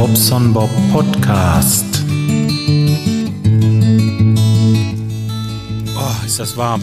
Bobson 0.00 0.54
Bob 0.54 0.70
Podcast. 0.90 1.84
Oh, 5.94 6.24
ist 6.24 6.40
das 6.40 6.56
warm. 6.56 6.80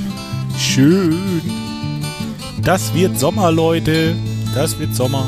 Schön. 0.56 1.42
Das 2.62 2.94
wird 2.94 3.18
Sommer, 3.18 3.52
Leute. 3.52 4.16
Das 4.54 4.78
wird 4.78 4.94
Sommer. 4.94 5.26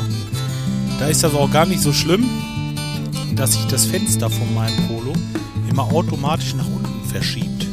Da 1.00 1.08
ist 1.08 1.24
das 1.24 1.34
auch 1.34 1.50
gar 1.50 1.66
nicht 1.66 1.80
so 1.80 1.92
schlimm, 1.92 2.30
dass 3.34 3.54
sich 3.54 3.66
das 3.66 3.86
Fenster 3.86 4.30
von 4.30 4.54
meinem 4.54 4.86
Polo 4.86 5.12
immer 5.68 5.92
automatisch 5.92 6.54
nach 6.54 6.68
unten 6.68 7.08
verschiebt, 7.08 7.66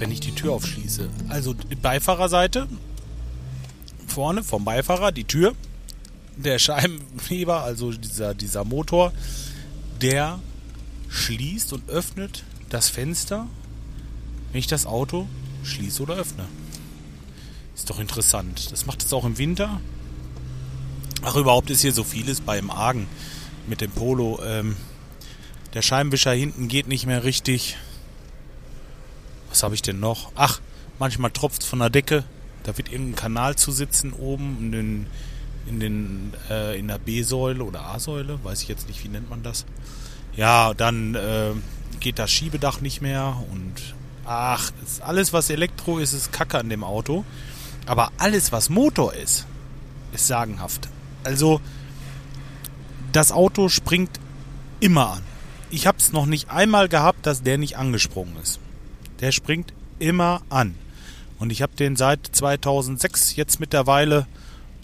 wenn 0.00 0.10
ich 0.10 0.18
die 0.18 0.32
Tür 0.32 0.54
aufschließe. 0.54 1.08
Also 1.28 1.54
die 1.54 1.76
Beifahrerseite, 1.76 2.66
vorne 4.08 4.42
vom 4.42 4.64
Beifahrer, 4.64 5.12
die 5.12 5.22
Tür, 5.22 5.54
der 6.36 6.58
Scheibenheber, 6.58 7.62
also 7.62 7.92
dieser, 7.92 8.34
dieser 8.34 8.64
Motor, 8.64 9.12
der 10.00 10.38
schließt 11.08 11.72
und 11.72 11.88
öffnet 11.88 12.44
das 12.68 12.88
Fenster, 12.88 13.46
wenn 14.52 14.58
ich 14.58 14.66
das 14.66 14.86
Auto 14.86 15.26
schließe 15.64 16.02
oder 16.02 16.14
öffne. 16.14 16.46
Ist 17.74 17.90
doch 17.90 17.98
interessant. 17.98 18.72
Das 18.72 18.86
macht 18.86 19.04
es 19.04 19.12
auch 19.12 19.24
im 19.24 19.38
Winter. 19.38 19.80
Ach, 21.22 21.36
überhaupt 21.36 21.70
ist 21.70 21.82
hier 21.82 21.92
so 21.92 22.04
vieles 22.04 22.40
beim 22.40 22.70
Argen 22.70 23.06
mit 23.66 23.80
dem 23.80 23.90
Polo. 23.90 24.40
Ähm, 24.44 24.76
der 25.74 25.82
Scheibenwischer 25.82 26.32
hinten 26.32 26.68
geht 26.68 26.86
nicht 26.86 27.06
mehr 27.06 27.24
richtig. 27.24 27.76
Was 29.50 29.62
habe 29.62 29.74
ich 29.74 29.82
denn 29.82 30.00
noch? 30.00 30.32
Ach, 30.34 30.60
manchmal 30.98 31.30
tropft 31.30 31.62
es 31.62 31.68
von 31.68 31.78
der 31.78 31.90
Decke. 31.90 32.24
Da 32.62 32.76
wird 32.76 32.90
irgendein 32.90 33.16
Kanal 33.16 33.56
zu 33.56 33.72
sitzen 33.72 34.12
oben 34.12 34.56
in 34.60 34.72
den 34.72 35.06
in 35.66 35.80
den 35.80 36.32
äh, 36.50 36.78
in 36.78 36.88
der 36.88 36.98
B-Säule 36.98 37.64
oder 37.64 37.82
A-Säule, 37.86 38.38
weiß 38.42 38.62
ich 38.62 38.68
jetzt 38.68 38.88
nicht, 38.88 39.02
wie 39.04 39.08
nennt 39.08 39.30
man 39.30 39.42
das. 39.42 39.66
Ja, 40.36 40.74
dann 40.74 41.14
äh, 41.14 41.52
geht 42.00 42.18
das 42.18 42.30
Schiebedach 42.30 42.80
nicht 42.80 43.00
mehr 43.00 43.42
und 43.50 43.94
ach, 44.24 44.70
alles 45.00 45.32
was 45.32 45.50
Elektro 45.50 45.98
ist, 45.98 46.12
ist 46.12 46.32
Kacke 46.32 46.58
an 46.58 46.68
dem 46.68 46.84
Auto. 46.84 47.24
Aber 47.86 48.10
alles 48.18 48.52
was 48.52 48.68
Motor 48.68 49.14
ist, 49.14 49.46
ist 50.12 50.26
sagenhaft. 50.26 50.88
Also 51.22 51.60
das 53.12 53.32
Auto 53.32 53.68
springt 53.68 54.20
immer 54.80 55.12
an. 55.12 55.22
Ich 55.70 55.86
habe 55.86 55.98
es 55.98 56.12
noch 56.12 56.26
nicht 56.26 56.50
einmal 56.50 56.88
gehabt, 56.88 57.26
dass 57.26 57.42
der 57.42 57.58
nicht 57.58 57.76
angesprungen 57.76 58.36
ist. 58.42 58.60
Der 59.20 59.32
springt 59.32 59.72
immer 59.98 60.42
an. 60.48 60.74
Und 61.38 61.50
ich 61.50 61.62
habe 61.62 61.74
den 61.76 61.96
seit 61.96 62.26
2006 62.26 63.36
jetzt 63.36 63.60
mittlerweile 63.60 64.26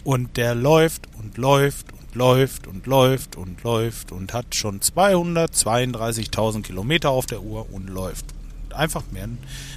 und 0.03 0.37
der 0.37 0.55
läuft 0.55 1.07
und 1.17 1.37
läuft 1.37 1.93
und 1.93 2.15
läuft 2.15 2.67
und 2.67 2.85
läuft 2.85 3.35
und 3.37 3.63
läuft 3.63 4.11
und 4.11 4.33
hat 4.33 4.55
schon 4.55 4.79
232.000 4.79 6.61
Kilometer 6.61 7.09
auf 7.09 7.25
der 7.25 7.41
Uhr 7.41 7.71
und 7.71 7.89
läuft. 7.89 8.25
Einfach 8.73 9.03
mehr, 9.11 9.29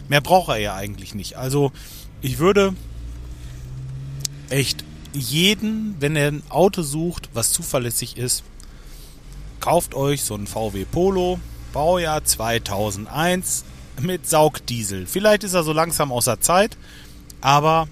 mehr 0.09 0.21
braucht 0.21 0.49
er 0.51 0.57
ja 0.57 0.75
eigentlich 0.75 1.15
nicht. 1.15 1.37
Also 1.37 1.73
ich 2.23 2.39
würde 2.39 2.75
echt 4.51 4.85
jeden, 5.13 5.97
wenn 6.01 6.17
er 6.17 6.29
ein 6.29 6.43
Auto 6.49 6.83
sucht, 6.83 7.31
was 7.33 7.53
zuverlässig 7.53 8.17
ist, 8.17 8.43
kauft 9.61 9.95
euch 9.95 10.23
so 10.23 10.35
ein 10.35 10.47
VW 10.47 10.85
Polo, 10.85 11.39
Baujahr 11.73 12.25
2001 12.25 13.65
mit 14.01 14.29
Saugdiesel. 14.29 15.07
Vielleicht 15.07 15.45
ist 15.45 15.55
er 15.55 15.63
so 15.63 15.73
langsam 15.73 16.13
außer 16.13 16.41
Zeit, 16.41 16.77
aber 17.41 17.89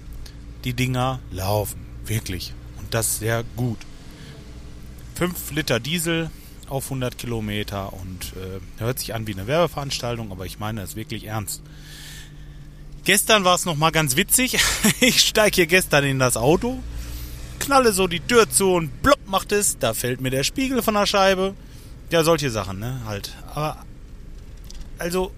die 0.63 0.73
Dinger 0.73 1.19
laufen. 1.31 1.84
Wirklich. 2.05 2.53
Und 2.77 2.93
das 2.93 3.19
sehr 3.19 3.43
gut. 3.55 3.79
5 5.15 5.51
Liter 5.51 5.79
Diesel 5.79 6.29
auf 6.67 6.85
100 6.85 7.17
Kilometer 7.17 7.93
und 7.93 8.33
äh, 8.35 8.81
hört 8.81 8.99
sich 8.99 9.13
an 9.13 9.27
wie 9.27 9.33
eine 9.33 9.47
Werbeveranstaltung, 9.47 10.31
aber 10.31 10.45
ich 10.45 10.59
meine 10.59 10.81
es 10.81 10.95
wirklich 10.95 11.25
ernst. 11.25 11.61
Gestern 13.03 13.43
war 13.43 13.55
es 13.55 13.65
nochmal 13.65 13.91
ganz 13.91 14.15
witzig. 14.15 14.57
ich 14.99 15.21
steige 15.21 15.55
hier 15.55 15.67
gestern 15.67 16.03
in 16.05 16.19
das 16.19 16.37
Auto, 16.37 16.79
knalle 17.59 17.93
so 17.93 18.07
die 18.07 18.19
Tür 18.19 18.49
zu 18.49 18.73
und 18.73 19.01
plopp 19.03 19.19
macht 19.27 19.51
es. 19.51 19.77
Da 19.77 19.93
fällt 19.93 20.21
mir 20.21 20.31
der 20.31 20.43
Spiegel 20.43 20.81
von 20.81 20.95
der 20.95 21.05
Scheibe. 21.05 21.53
Ja, 22.09 22.23
solche 22.23 22.49
Sachen, 22.49 22.79
ne? 22.79 23.01
Halt. 23.05 23.33
Aber, 23.53 23.83
also, 24.97 25.31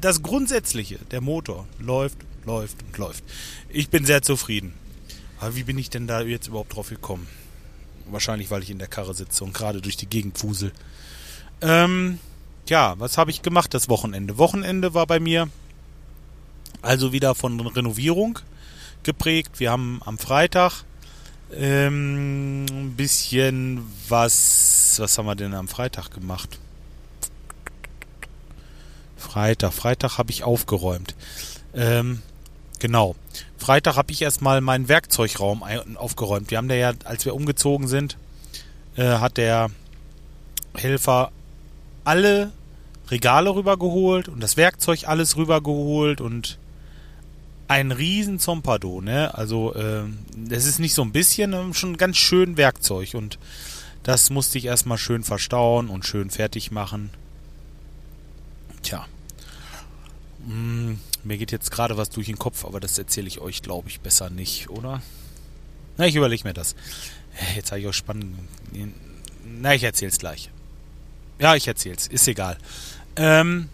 das 0.00 0.22
Grundsätzliche, 0.22 0.98
der 1.10 1.20
Motor 1.20 1.66
läuft, 1.80 2.18
läuft 2.44 2.76
und 2.82 2.96
läuft. 2.98 3.24
Ich 3.68 3.88
bin 3.88 4.04
sehr 4.04 4.22
zufrieden. 4.22 4.74
Aber 5.40 5.54
wie 5.56 5.64
bin 5.64 5.78
ich 5.78 5.90
denn 5.90 6.06
da 6.06 6.20
jetzt 6.22 6.48
überhaupt 6.48 6.74
drauf 6.74 6.88
gekommen? 6.88 7.26
Wahrscheinlich, 8.10 8.50
weil 8.50 8.62
ich 8.62 8.70
in 8.70 8.78
der 8.78 8.88
Karre 8.88 9.14
sitze 9.14 9.44
und 9.44 9.54
gerade 9.54 9.80
durch 9.80 9.96
die 9.96 10.08
Gegend 10.08 10.38
fusel. 10.38 10.72
Ähm, 11.60 12.18
ja, 12.68 12.94
was 12.98 13.18
habe 13.18 13.30
ich 13.30 13.42
gemacht 13.42 13.74
das 13.74 13.88
Wochenende? 13.88 14.38
Wochenende 14.38 14.94
war 14.94 15.06
bei 15.06 15.20
mir 15.20 15.48
also 16.82 17.12
wieder 17.12 17.34
von 17.34 17.60
Renovierung 17.60 18.38
geprägt. 19.02 19.58
Wir 19.60 19.70
haben 19.70 20.00
am 20.04 20.18
Freitag 20.18 20.84
ähm, 21.52 22.66
ein 22.66 22.94
bisschen 22.96 23.82
was, 24.08 24.96
was 24.98 25.18
haben 25.18 25.26
wir 25.26 25.34
denn 25.34 25.54
am 25.54 25.68
Freitag 25.68 26.10
gemacht? 26.10 26.58
Freitag, 29.16 29.72
Freitag 29.72 30.18
habe 30.18 30.30
ich 30.30 30.44
aufgeräumt. 30.44 31.14
Ähm, 31.74 32.22
genau. 32.78 33.16
Freitag 33.56 33.96
habe 33.96 34.12
ich 34.12 34.22
erstmal 34.22 34.60
meinen 34.60 34.88
Werkzeugraum 34.88 35.62
aufgeräumt. 35.96 36.50
Wir 36.50 36.58
haben 36.58 36.68
da 36.68 36.74
ja, 36.74 36.92
als 37.04 37.24
wir 37.24 37.34
umgezogen 37.34 37.88
sind, 37.88 38.16
äh, 38.96 39.04
hat 39.04 39.36
der 39.36 39.70
Helfer 40.74 41.30
alle 42.04 42.52
Regale 43.10 43.54
rübergeholt 43.54 44.28
und 44.28 44.40
das 44.40 44.56
Werkzeug 44.56 45.08
alles 45.08 45.36
rübergeholt 45.36 46.20
und 46.20 46.58
ein 47.68 47.92
riesen 47.92 48.38
Zompado, 48.38 49.00
ne? 49.00 49.34
Also 49.34 49.74
äh, 49.74 50.04
das 50.36 50.64
ist 50.64 50.78
nicht 50.78 50.94
so 50.94 51.02
ein 51.02 51.12
bisschen, 51.12 51.52
äh, 51.52 51.74
schon 51.74 51.96
ganz 51.96 52.16
schön 52.16 52.56
Werkzeug 52.56 53.14
und 53.14 53.38
das 54.02 54.30
musste 54.30 54.56
ich 54.56 54.64
erstmal 54.64 54.96
schön 54.96 55.22
verstauen 55.22 55.88
und 55.88 56.06
schön 56.06 56.30
fertig 56.30 56.70
machen. 56.70 57.10
Tja. 58.82 59.06
Hm, 60.46 60.98
mir 61.24 61.38
geht 61.38 61.52
jetzt 61.52 61.70
gerade 61.70 61.96
was 61.96 62.10
durch 62.10 62.26
den 62.26 62.38
Kopf, 62.38 62.64
aber 62.64 62.80
das 62.80 62.98
erzähle 62.98 63.28
ich 63.28 63.40
euch, 63.40 63.62
glaube 63.62 63.88
ich, 63.88 64.00
besser 64.00 64.30
nicht, 64.30 64.70
oder? 64.70 65.02
Na, 65.96 66.06
ich 66.06 66.14
überlege 66.16 66.46
mir 66.46 66.54
das. 66.54 66.74
Jetzt 67.54 67.70
habe 67.70 67.80
ich 67.80 67.86
auch 67.86 67.94
spannend. 67.94 68.36
Na, 69.60 69.74
ich 69.74 69.82
erzähle 69.82 70.10
es 70.10 70.18
gleich. 70.18 70.50
Ja, 71.38 71.54
ich 71.54 71.68
erzähle 71.68 71.96
es. 71.96 72.06
Ist 72.06 72.26
egal. 72.28 72.58
Ähm, 73.16 73.68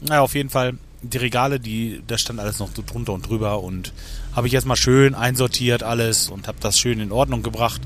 naja, 0.00 0.20
auf 0.20 0.34
jeden 0.34 0.50
Fall 0.50 0.74
die 1.04 1.18
Regale, 1.18 1.60
die, 1.60 2.02
da 2.06 2.18
stand 2.18 2.40
alles 2.40 2.58
noch 2.58 2.70
so 2.74 2.82
drunter 2.84 3.12
und 3.12 3.28
drüber 3.28 3.62
und 3.62 3.92
habe 4.34 4.46
ich 4.46 4.54
erstmal 4.54 4.76
schön 4.76 5.14
einsortiert 5.14 5.82
alles 5.82 6.28
und 6.28 6.48
habe 6.48 6.58
das 6.60 6.78
schön 6.78 7.00
in 7.00 7.12
Ordnung 7.12 7.42
gebracht. 7.42 7.82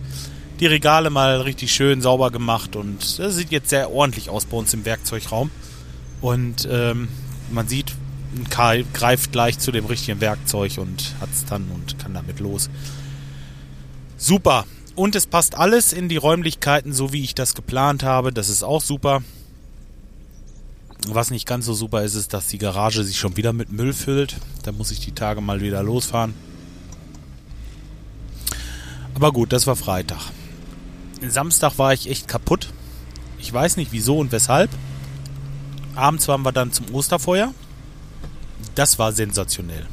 Die 0.61 0.67
Regale 0.67 1.11
mal 1.11 1.41
richtig 1.41 1.73
schön 1.73 2.01
sauber 2.01 2.31
gemacht 2.31 2.77
und 2.77 3.19
das 3.19 3.37
sieht 3.37 3.51
jetzt 3.51 3.71
sehr 3.71 3.91
ordentlich 3.91 4.31
aus 4.31 4.45
bei 4.45 4.57
uns 4.57 4.75
im 4.75 4.85
Werkzeugraum. 4.85 5.51
Und 6.21 6.69
ähm, 6.71 7.09
man 7.51 7.69
sieht, 7.69 7.95
greift 8.93 9.33
gleich 9.33 9.59
zu 9.59 9.73
dem 9.73 9.87
richtigen 9.87 10.21
Werkzeug 10.21 10.79
und 10.79 11.15
hat 11.21 11.31
es 11.33 11.45
dann 11.45 11.71
und 11.71 11.99
kann 11.99 12.15
damit 12.15 12.41
los. 12.41 12.71
Super. 14.17 14.65
Und 14.95 15.15
es 15.15 15.27
passt 15.27 15.55
alles 15.55 15.93
in 15.93 16.09
die 16.09 16.17
Räumlichkeiten, 16.17 16.93
so 16.93 17.13
wie 17.13 17.23
ich 17.23 17.35
das 17.35 17.55
geplant 17.55 18.03
habe. 18.03 18.33
Das 18.33 18.49
ist 18.49 18.65
auch 18.65 18.83
super. 18.83 19.23
Was 21.07 21.31
nicht 21.31 21.47
ganz 21.47 21.67
so 21.67 21.75
super 21.75 22.03
ist, 22.03 22.17
ist, 22.17 22.35
dass 22.35 22.49
die 22.49 22.59
Garage 22.59 23.05
sich 23.05 23.19
schon 23.19 23.37
wieder 23.37 23.53
mit 23.53 23.71
Müll 23.71 23.93
füllt. 23.93 24.37
Da 24.65 24.73
muss 24.73 24.91
ich 24.91 24.99
die 24.99 25.13
Tage 25.13 25.41
mal 25.41 25.61
wieder 25.61 25.83
losfahren. 25.83 26.35
Aber 29.15 29.33
gut, 29.33 29.53
das 29.53 29.67
war 29.67 29.77
Freitag. 29.77 30.21
Samstag 31.27 31.79
war 31.79 31.93
ich 31.93 32.11
echt 32.11 32.29
kaputt. 32.29 32.69
Ich 33.39 33.53
weiß 33.53 33.77
nicht 33.77 33.93
wieso 33.93 34.19
und 34.19 34.33
weshalb. 34.33 34.71
Abends 35.95 36.27
waren 36.29 36.43
wir 36.43 36.53
dann 36.53 36.73
zum 36.73 36.93
Osterfeuer. 36.93 37.55
Das 38.79 38.97
war 39.01 39.11
sensationell. 39.11 39.85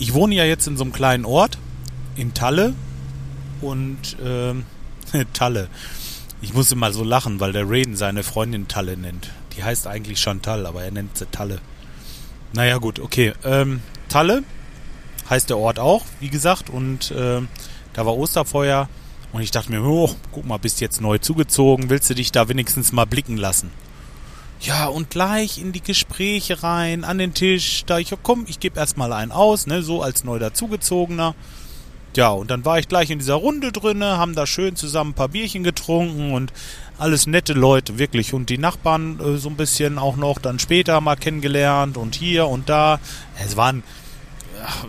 Ich 0.00 0.14
wohne 0.14 0.34
ja 0.34 0.44
jetzt 0.44 0.66
in 0.66 0.76
so 0.76 0.82
einem 0.82 0.92
kleinen 0.92 1.24
Ort, 1.24 1.56
in 2.16 2.34
Talle. 2.34 2.74
Und 3.60 4.18
äh, 4.18 4.54
Talle. 5.32 5.68
Ich 6.40 6.54
muss 6.54 6.72
immer 6.72 6.92
so 6.92 7.04
lachen, 7.04 7.38
weil 7.38 7.52
der 7.52 7.70
Raiden 7.70 7.94
seine 7.94 8.24
Freundin 8.24 8.66
Talle 8.66 8.96
nennt. 8.96 9.30
Die 9.56 9.62
heißt 9.62 9.86
eigentlich 9.86 10.18
Chantal, 10.18 10.66
aber 10.66 10.82
er 10.82 10.90
nennt 10.90 11.16
sie 11.16 11.26
Talle. 11.26 11.60
Naja, 12.52 12.78
gut, 12.78 12.98
okay. 12.98 13.32
Ähm, 13.44 13.80
Talle 14.08 14.42
heißt 15.30 15.50
der 15.50 15.58
Ort 15.58 15.78
auch, 15.78 16.04
wie 16.18 16.30
gesagt. 16.30 16.68
Und 16.68 17.12
äh, 17.12 17.42
da 17.92 18.06
war 18.06 18.16
Osterfeuer. 18.16 18.88
Und 19.32 19.42
ich 19.42 19.52
dachte 19.52 19.70
mir, 19.70 19.84
oh, 19.84 20.12
guck 20.32 20.46
mal, 20.46 20.58
bist 20.58 20.80
jetzt 20.80 21.00
neu 21.00 21.18
zugezogen. 21.18 21.90
Willst 21.90 22.10
du 22.10 22.14
dich 22.14 22.32
da 22.32 22.48
wenigstens 22.48 22.90
mal 22.90 23.04
blicken 23.04 23.36
lassen? 23.36 23.70
Ja, 24.62 24.86
und 24.86 25.10
gleich 25.10 25.58
in 25.58 25.72
die 25.72 25.82
Gespräche 25.82 26.62
rein, 26.62 27.02
an 27.02 27.18
den 27.18 27.34
Tisch. 27.34 27.82
Da 27.84 27.98
ich, 27.98 28.14
komm, 28.22 28.44
ich 28.48 28.60
gebe 28.60 28.78
erstmal 28.78 29.12
einen 29.12 29.32
aus, 29.32 29.66
ne, 29.66 29.82
so 29.82 30.02
als 30.02 30.22
neu 30.22 30.38
dazugezogener. 30.38 31.34
Ja, 32.14 32.28
und 32.28 32.48
dann 32.50 32.64
war 32.64 32.78
ich 32.78 32.86
gleich 32.86 33.10
in 33.10 33.18
dieser 33.18 33.34
Runde 33.34 33.72
drinne, 33.72 34.18
haben 34.18 34.36
da 34.36 34.46
schön 34.46 34.76
zusammen 34.76 35.10
ein 35.10 35.14
paar 35.14 35.30
Bierchen 35.30 35.64
getrunken 35.64 36.32
und 36.32 36.52
alles 36.96 37.26
nette 37.26 37.54
Leute, 37.54 37.98
wirklich. 37.98 38.34
Und 38.34 38.50
die 38.50 38.58
Nachbarn 38.58 39.18
äh, 39.18 39.36
so 39.36 39.48
ein 39.48 39.56
bisschen 39.56 39.98
auch 39.98 40.16
noch 40.16 40.38
dann 40.38 40.60
später 40.60 41.00
mal 41.00 41.16
kennengelernt 41.16 41.96
und 41.96 42.14
hier 42.14 42.46
und 42.46 42.68
da. 42.68 43.00
Es 43.44 43.56
waren, 43.56 43.82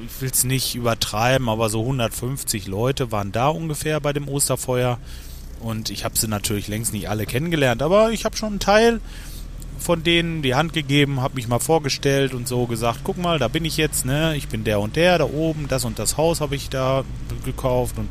ich 0.06 0.22
will 0.22 0.30
es 0.30 0.44
nicht 0.44 0.76
übertreiben, 0.76 1.50
aber 1.50 1.70
so 1.70 1.82
150 1.82 2.68
Leute 2.68 3.12
waren 3.12 3.32
da 3.32 3.48
ungefähr 3.48 4.00
bei 4.00 4.14
dem 4.14 4.28
Osterfeuer. 4.28 5.00
Und 5.62 5.90
ich 5.90 6.06
habe 6.06 6.16
sie 6.16 6.28
natürlich 6.28 6.68
längst 6.68 6.94
nicht 6.94 7.10
alle 7.10 7.26
kennengelernt, 7.26 7.82
aber 7.82 8.12
ich 8.12 8.26
habe 8.26 8.38
schon 8.38 8.50
einen 8.50 8.60
Teil 8.60 9.00
von 9.80 10.04
denen 10.04 10.42
die 10.42 10.56
Hand 10.56 10.74
gegeben, 10.74 11.22
habe 11.22 11.36
mich 11.36 11.48
mal 11.48 11.60
vorgestellt 11.60 12.34
und 12.34 12.48
so 12.48 12.66
gesagt, 12.68 13.00
guck 13.04 13.18
mal, 13.18 13.40
da 13.40 13.48
bin 13.48 13.66
ich 13.66 13.78
jetzt, 13.78 14.06
ne? 14.06 14.36
Ich 14.36 14.48
bin 14.48 14.64
der 14.64 14.80
und 14.80 14.96
der 14.96 15.18
da 15.18 15.26
oben, 15.26 15.68
das 15.68 15.86
und 15.86 16.00
das 16.00 16.18
Haus 16.18 16.42
habe 16.42 16.56
ich 16.56 16.70
da 16.70 17.04
gekauft 17.44 17.98
und 17.98 18.10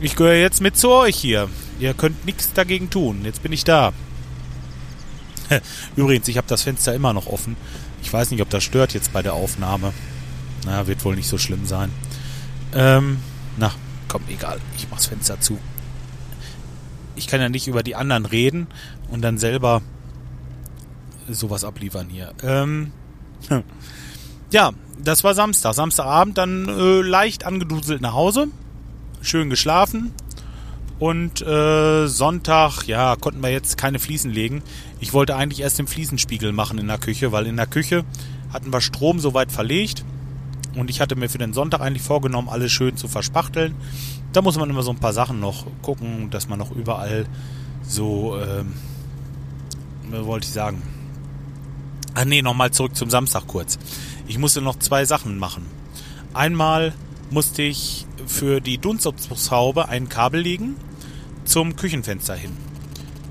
ich 0.00 0.16
gehöre 0.16 0.34
jetzt 0.34 0.60
mit 0.60 0.76
zu 0.76 0.90
euch 0.90 1.16
hier. 1.16 1.48
Ihr 1.80 1.94
könnt 1.94 2.26
nichts 2.26 2.52
dagegen 2.52 2.90
tun. 2.90 3.22
Jetzt 3.24 3.42
bin 3.42 3.52
ich 3.52 3.64
da. 3.64 3.92
Übrigens, 5.96 6.28
ich 6.28 6.36
habe 6.36 6.48
das 6.48 6.62
Fenster 6.62 6.94
immer 6.94 7.12
noch 7.12 7.26
offen. 7.26 7.56
Ich 8.02 8.12
weiß 8.12 8.30
nicht, 8.30 8.42
ob 8.42 8.50
das 8.50 8.62
stört 8.62 8.94
jetzt 8.94 9.12
bei 9.12 9.22
der 9.22 9.34
Aufnahme. 9.34 9.92
Na, 10.66 10.86
wird 10.86 11.04
wohl 11.04 11.16
nicht 11.16 11.28
so 11.28 11.38
schlimm 11.38 11.64
sein. 11.64 11.90
Ähm, 12.74 13.18
na, 13.56 13.72
komm, 14.08 14.22
egal. 14.28 14.60
Ich 14.76 14.88
mach's 14.90 15.06
Fenster 15.06 15.40
zu. 15.40 15.58
Ich 17.14 17.26
kann 17.26 17.40
ja 17.40 17.48
nicht 17.48 17.66
über 17.66 17.82
die 17.82 17.96
anderen 17.96 18.26
reden 18.26 18.66
und 19.08 19.22
dann 19.22 19.38
selber 19.38 19.80
sowas 21.28 21.64
abliefern 21.64 22.08
hier. 22.08 22.32
Ähm, 22.42 22.92
ja, 24.50 24.72
das 25.02 25.24
war 25.24 25.34
Samstag. 25.34 25.74
Samstagabend 25.74 26.38
dann 26.38 26.68
äh, 26.68 27.00
leicht 27.02 27.44
angeduselt 27.44 28.00
nach 28.00 28.14
Hause. 28.14 28.48
Schön 29.20 29.50
geschlafen. 29.50 30.12
Und 30.98 31.42
äh, 31.42 32.06
Sonntag, 32.06 32.84
ja, 32.84 33.16
konnten 33.16 33.42
wir 33.42 33.50
jetzt 33.50 33.76
keine 33.76 33.98
Fliesen 33.98 34.30
legen. 34.30 34.62
Ich 34.98 35.12
wollte 35.12 35.36
eigentlich 35.36 35.60
erst 35.60 35.78
den 35.78 35.86
Fliesenspiegel 35.86 36.52
machen 36.52 36.78
in 36.78 36.86
der 36.86 36.98
Küche, 36.98 37.32
weil 37.32 37.46
in 37.46 37.56
der 37.56 37.66
Küche 37.66 38.04
hatten 38.52 38.72
wir 38.72 38.80
Strom 38.80 39.20
soweit 39.20 39.52
verlegt. 39.52 40.04
Und 40.74 40.90
ich 40.90 41.00
hatte 41.00 41.16
mir 41.16 41.28
für 41.28 41.38
den 41.38 41.52
Sonntag 41.52 41.80
eigentlich 41.80 42.02
vorgenommen, 42.02 42.48
alles 42.48 42.72
schön 42.72 42.96
zu 42.96 43.08
verspachteln. 43.08 43.74
Da 44.32 44.42
muss 44.42 44.58
man 44.58 44.70
immer 44.70 44.82
so 44.82 44.90
ein 44.90 44.98
paar 44.98 45.12
Sachen 45.12 45.40
noch 45.40 45.66
gucken, 45.82 46.30
dass 46.30 46.48
man 46.48 46.58
noch 46.58 46.70
überall 46.70 47.26
so, 47.82 48.38
ähm, 48.38 48.74
wollte 50.10 50.46
ich 50.46 50.52
sagen, 50.52 50.82
Ah 52.16 52.24
nee, 52.24 52.40
nochmal 52.40 52.70
zurück 52.70 52.96
zum 52.96 53.10
Samstag 53.10 53.46
kurz. 53.46 53.78
Ich 54.26 54.38
musste 54.38 54.62
noch 54.62 54.78
zwei 54.78 55.04
Sachen 55.04 55.36
machen. 55.36 55.66
Einmal 56.32 56.94
musste 57.28 57.60
ich 57.60 58.06
für 58.26 58.62
die 58.62 58.78
Dunstabzugshaube 58.78 59.90
ein 59.90 60.08
Kabel 60.08 60.40
legen 60.40 60.76
zum 61.44 61.76
Küchenfenster 61.76 62.34
hin. 62.34 62.56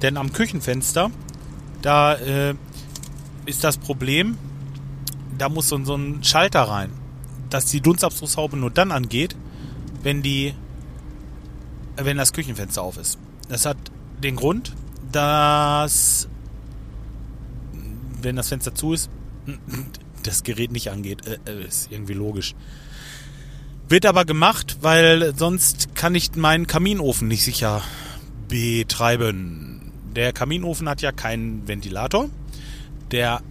Denn 0.03 0.17
am 0.17 0.31
Küchenfenster, 0.31 1.09
da 1.81 2.13
äh, 2.13 2.53
ist 3.47 3.63
das 3.63 3.79
Problem, 3.79 4.37
da 5.35 5.49
muss 5.49 5.67
so, 5.67 5.83
so 5.83 5.95
ein 5.95 6.23
Schalter 6.23 6.61
rein, 6.61 6.91
dass 7.49 7.65
die 7.65 7.81
Dunstabzugshaube 7.81 8.55
nur 8.55 8.69
dann 8.69 8.91
angeht, 8.91 9.35
wenn 10.03 10.21
die, 10.21 10.53
wenn 11.95 12.17
das 12.17 12.33
Küchenfenster 12.33 12.83
auf 12.83 12.97
ist. 12.97 13.17
Das 13.49 13.65
hat 13.65 13.77
den 14.21 14.35
Grund, 14.35 14.75
dass 15.11 16.29
wenn 18.25 18.36
das 18.36 18.50
Fenster 18.50 18.75
zu 18.75 18.94
ist, 18.94 19.10
das 20.24 20.44
Gerät 20.44 20.72
nicht 20.72 20.92
angeht. 20.92 21.25
Äh, 21.25 21.38
äh, 21.45 21.66
ist 21.66 21.92
irgendwie 21.92 22.13
logisch. 22.13 22.56
Wird 23.88 24.06
aber 24.06 24.25
gemacht, 24.25 24.80
weil 24.81 25.36
sonst 25.38 25.95
kann 25.95 26.16
ich 26.16 26.36
meinen 26.36 26.68
Kaminofen 26.68 27.27
nicht 27.27 27.44
sicher 27.44 27.83
betreiben. 28.48 29.92
Der 30.16 30.33
Kaminofen 30.33 30.89
hat 30.89 31.01
ja 31.01 31.12
keinen 31.12 31.68
Ventilator. 31.68 32.30
Der 33.12 33.42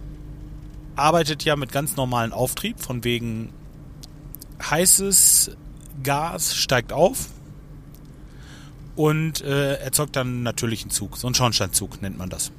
arbeitet 0.97 1.43
ja 1.45 1.55
mit 1.55 1.71
ganz 1.71 1.95
normalen 1.95 2.33
Auftrieb, 2.33 2.79
von 2.79 3.03
wegen 3.03 3.49
heißes 4.61 5.51
Gas 6.03 6.55
steigt 6.55 6.91
auf 6.91 7.29
und 8.95 9.41
äh, 9.41 9.75
erzeugt 9.75 10.15
dann 10.15 10.43
natürlich 10.43 10.81
einen 10.81 10.91
Zug. 10.91 11.17
So 11.17 11.27
einen 11.27 11.35
Schornsteinzug 11.35 12.01
nennt 12.01 12.17
man 12.17 12.29
das. 12.29 12.51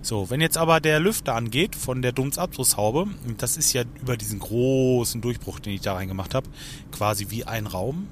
So, 0.00 0.30
wenn 0.30 0.40
jetzt 0.40 0.56
aber 0.56 0.80
der 0.80 1.00
Lüfter 1.00 1.34
angeht 1.34 1.74
von 1.74 2.02
der 2.02 2.12
Dunstabzugshaube, 2.12 3.06
das 3.36 3.56
ist 3.56 3.72
ja 3.72 3.82
über 4.00 4.16
diesen 4.16 4.38
großen 4.38 5.20
Durchbruch, 5.20 5.60
den 5.60 5.74
ich 5.74 5.80
da 5.80 5.94
reingemacht 5.94 6.34
habe, 6.34 6.48
quasi 6.92 7.26
wie 7.30 7.44
ein 7.44 7.66
Raum, 7.66 8.06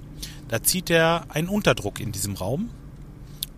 da 0.49 0.63
zieht 0.63 0.91
er 0.91 1.27
einen 1.29 1.49
Unterdruck 1.49 2.01
in 2.01 2.13
diesem 2.13 2.35
Raum. 2.35 2.71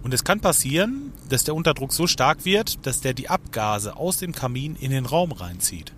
Und 0.03 0.15
es 0.15 0.25
kann 0.25 0.41
passieren, 0.41 1.13
dass 1.29 1.45
der 1.45 1.55
Unterdruck 1.55 1.93
so 1.93 2.07
stark 2.07 2.45
wird, 2.45 2.87
dass 2.87 3.01
der 3.01 3.15
die 3.15 3.29
Abgase 3.29 3.97
aus 3.97 4.19
dem 4.19 4.33
Kamin 4.33 4.77
in 4.77 4.91
den 4.91 5.07
Raum 5.07 5.33
reinzieht. 5.33 5.93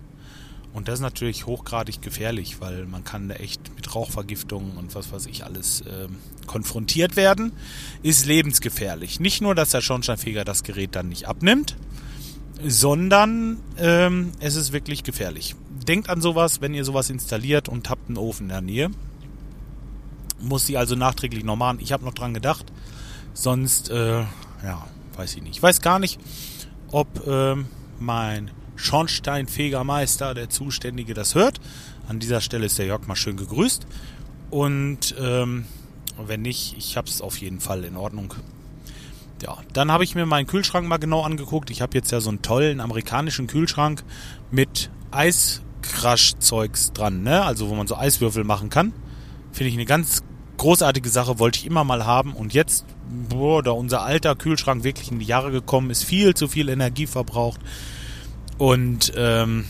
Und 0.73 0.87
das 0.87 0.95
ist 0.95 1.01
natürlich 1.01 1.45
hochgradig 1.45 2.01
gefährlich, 2.01 2.61
weil 2.61 2.85
man 2.85 3.03
kann 3.03 3.27
da 3.27 3.35
echt 3.35 3.75
mit 3.75 3.93
Rauchvergiftungen 3.93 4.77
und 4.77 4.95
was 4.95 5.11
weiß 5.11 5.25
ich 5.25 5.43
alles 5.43 5.81
äh, 5.81 6.07
konfrontiert 6.47 7.17
werden. 7.17 7.51
Ist 8.03 8.25
lebensgefährlich. 8.25 9.19
Nicht 9.19 9.41
nur, 9.41 9.53
dass 9.53 9.71
der 9.71 9.81
Schornsteinfeger 9.81 10.45
das 10.45 10.63
Gerät 10.63 10.95
dann 10.95 11.09
nicht 11.09 11.27
abnimmt, 11.27 11.75
sondern 12.65 13.59
ähm, 13.77 14.31
es 14.39 14.55
ist 14.55 14.71
wirklich 14.71 15.03
gefährlich. 15.03 15.55
Denkt 15.87 16.09
an 16.09 16.21
sowas, 16.21 16.61
wenn 16.61 16.73
ihr 16.73 16.85
sowas 16.85 17.09
installiert 17.09 17.69
und 17.69 17.89
habt 17.89 18.07
einen 18.07 18.17
Ofen 18.17 18.43
in 18.43 18.49
der 18.49 18.61
Nähe. 18.61 18.89
Muss 20.39 20.65
sie 20.65 20.77
also 20.77 20.95
nachträglich 20.95 21.43
noch 21.43 21.55
machen. 21.55 21.79
Ich 21.81 21.91
habe 21.91 22.05
noch 22.05 22.13
dran 22.13 22.33
gedacht. 22.33 22.65
Sonst, 23.33 23.89
äh, 23.89 24.21
ja, 24.21 24.87
weiß 25.15 25.35
ich 25.35 25.43
nicht. 25.43 25.57
Ich 25.57 25.63
weiß 25.63 25.81
gar 25.81 25.99
nicht, 25.99 26.19
ob 26.91 27.27
äh, 27.27 27.55
mein 27.99 28.51
Schornsteinfegermeister, 28.75 30.33
der 30.33 30.49
Zuständige, 30.49 31.13
das 31.13 31.35
hört. 31.35 31.59
An 32.07 32.19
dieser 32.19 32.41
Stelle 32.41 32.65
ist 32.65 32.77
der 32.77 32.87
Jörg 32.87 33.07
mal 33.07 33.15
schön 33.15 33.37
gegrüßt. 33.37 33.85
Und 34.49 35.15
ähm, 35.19 35.65
wenn 36.17 36.41
nicht, 36.41 36.75
ich 36.77 36.97
habe 36.97 37.07
es 37.07 37.21
auf 37.21 37.37
jeden 37.37 37.59
Fall 37.59 37.83
in 37.83 37.95
Ordnung 37.95 38.33
ja, 39.41 39.57
dann 39.73 39.91
habe 39.91 40.03
ich 40.03 40.15
mir 40.15 40.25
meinen 40.25 40.47
Kühlschrank 40.47 40.87
mal 40.87 40.97
genau 40.97 41.21
angeguckt. 41.21 41.69
Ich 41.69 41.81
habe 41.81 41.97
jetzt 41.97 42.11
ja 42.11 42.21
so 42.21 42.29
einen 42.29 42.41
tollen 42.41 42.79
amerikanischen 42.79 43.47
Kühlschrank 43.47 44.03
mit 44.51 44.89
Eiscrush-Zeugs 45.11 46.93
dran, 46.93 47.23
ne? 47.23 47.43
Also 47.43 47.69
wo 47.69 47.75
man 47.75 47.87
so 47.87 47.95
Eiswürfel 47.95 48.43
machen 48.43 48.69
kann. 48.69 48.93
Finde 49.51 49.69
ich 49.69 49.75
eine 49.75 49.85
ganz 49.85 50.23
großartige 50.57 51.09
Sache, 51.09 51.39
wollte 51.39 51.59
ich 51.59 51.65
immer 51.65 51.83
mal 51.83 52.05
haben. 52.05 52.33
Und 52.33 52.53
jetzt, 52.53 52.85
boah, 53.29 53.63
da 53.63 53.71
unser 53.71 54.03
alter 54.03 54.35
Kühlschrank 54.35 54.83
wirklich 54.83 55.11
in 55.11 55.19
die 55.19 55.25
Jahre 55.25 55.51
gekommen 55.51 55.89
ist, 55.89 56.03
viel 56.03 56.35
zu 56.35 56.47
viel 56.47 56.69
Energie 56.69 57.07
verbraucht 57.07 57.59
und 58.57 59.11
ähm, 59.15 59.65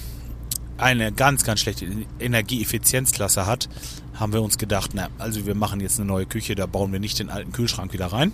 eine 0.78 1.12
ganz, 1.12 1.44
ganz 1.44 1.62
schlechte 1.62 1.88
Energieeffizienzklasse 2.20 3.46
hat, 3.46 3.70
haben 4.16 4.34
wir 4.34 4.42
uns 4.42 4.58
gedacht, 4.58 4.92
na, 4.94 5.08
also 5.18 5.46
wir 5.46 5.56
machen 5.56 5.80
jetzt 5.80 6.00
eine 6.00 6.08
neue 6.08 6.26
Küche, 6.26 6.56
da 6.56 6.66
bauen 6.66 6.92
wir 6.92 7.00
nicht 7.00 7.20
den 7.20 7.30
alten 7.30 7.52
Kühlschrank 7.52 7.94
wieder 7.94 8.08
rein 8.08 8.34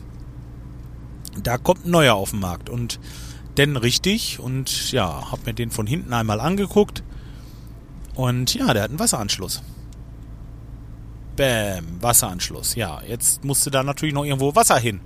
da 1.43 1.57
kommt 1.57 1.85
ein 1.85 1.91
neuer 1.91 2.15
auf 2.15 2.31
den 2.31 2.39
Markt 2.39 2.69
und 2.69 2.99
denn 3.57 3.75
richtig 3.75 4.39
und 4.39 4.91
ja, 4.91 5.31
hab 5.31 5.45
mir 5.45 5.53
den 5.53 5.71
von 5.71 5.87
hinten 5.87 6.13
einmal 6.13 6.39
angeguckt 6.39 7.03
und 8.15 8.53
ja, 8.53 8.73
der 8.73 8.83
hat 8.83 8.89
einen 8.89 8.99
Wasseranschluss. 8.99 9.61
Bäm, 11.35 12.01
Wasseranschluss. 12.01 12.75
Ja, 12.75 13.01
jetzt 13.07 13.43
musste 13.43 13.71
da 13.71 13.83
natürlich 13.83 14.15
noch 14.15 14.25
irgendwo 14.25 14.55
Wasser 14.55 14.77
hin. 14.77 15.01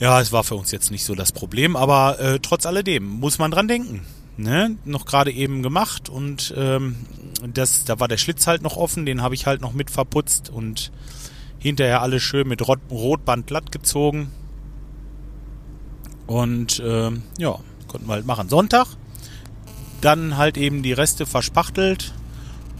Ja, 0.00 0.20
es 0.20 0.32
war 0.32 0.44
für 0.44 0.56
uns 0.56 0.70
jetzt 0.70 0.90
nicht 0.90 1.04
so 1.04 1.14
das 1.14 1.32
Problem, 1.32 1.76
aber 1.76 2.18
äh, 2.18 2.38
trotz 2.40 2.66
alledem 2.66 3.06
muss 3.06 3.38
man 3.38 3.50
dran 3.50 3.68
denken. 3.68 4.04
Ne? 4.36 4.76
Noch 4.84 5.04
gerade 5.04 5.30
eben 5.30 5.62
gemacht 5.62 6.08
und 6.08 6.52
ähm, 6.56 6.96
das, 7.52 7.84
da 7.84 8.00
war 8.00 8.08
der 8.08 8.16
Schlitz 8.16 8.48
halt 8.48 8.62
noch 8.62 8.76
offen, 8.76 9.06
den 9.06 9.22
habe 9.22 9.36
ich 9.36 9.46
halt 9.46 9.60
noch 9.60 9.72
mit 9.72 9.90
verputzt 9.90 10.50
und 10.50 10.90
hinterher 11.60 12.02
alles 12.02 12.22
schön 12.22 12.48
mit 12.48 12.66
Rot 12.66 12.80
Rotband 12.90 13.46
glatt 13.46 13.70
gezogen. 13.70 14.32
Und 16.26 16.78
äh, 16.80 17.10
ja, 17.38 17.58
konnten 17.88 18.08
wir 18.08 18.14
halt 18.14 18.26
machen. 18.26 18.48
Sonntag, 18.48 18.88
dann 20.00 20.36
halt 20.36 20.56
eben 20.56 20.82
die 20.82 20.92
Reste 20.92 21.26
verspachtelt. 21.26 22.14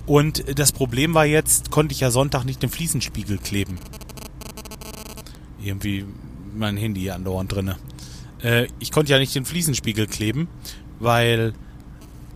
Und 0.06 0.58
das 0.58 0.72
Problem 0.72 1.14
war 1.14 1.24
jetzt, 1.24 1.70
konnte 1.70 1.92
ich 1.92 2.00
ja 2.00 2.10
Sonntag 2.10 2.44
nicht 2.44 2.62
den 2.62 2.70
Fliesenspiegel 2.70 3.38
kleben. 3.38 3.78
Irgendwie 5.62 6.04
mein 6.54 6.76
Handy 6.76 7.00
hier 7.00 7.14
andauernd 7.14 7.52
drinne. 7.52 7.76
Äh, 8.42 8.68
ich 8.78 8.92
konnte 8.92 9.12
ja 9.12 9.18
nicht 9.18 9.34
den 9.34 9.44
Fliesenspiegel 9.44 10.06
kleben, 10.06 10.48
weil 10.98 11.54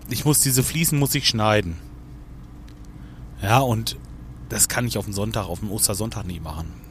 ich 0.09 0.25
muss 0.25 0.41
diese 0.41 0.63
Fliesen 0.63 0.99
muss 0.99 1.15
ich 1.15 1.29
schneiden. 1.29 1.77
Ja, 3.43 3.59
und 3.59 3.97
das 4.49 4.69
kann 4.69 4.87
ich 4.87 4.99
auf 4.99 5.05
dem 5.05 5.13
Sonntag, 5.13 5.47
auf 5.47 5.61
dem 5.61 5.71
Ostersonntag 5.71 6.27
nie 6.27 6.41
machen 6.41 6.88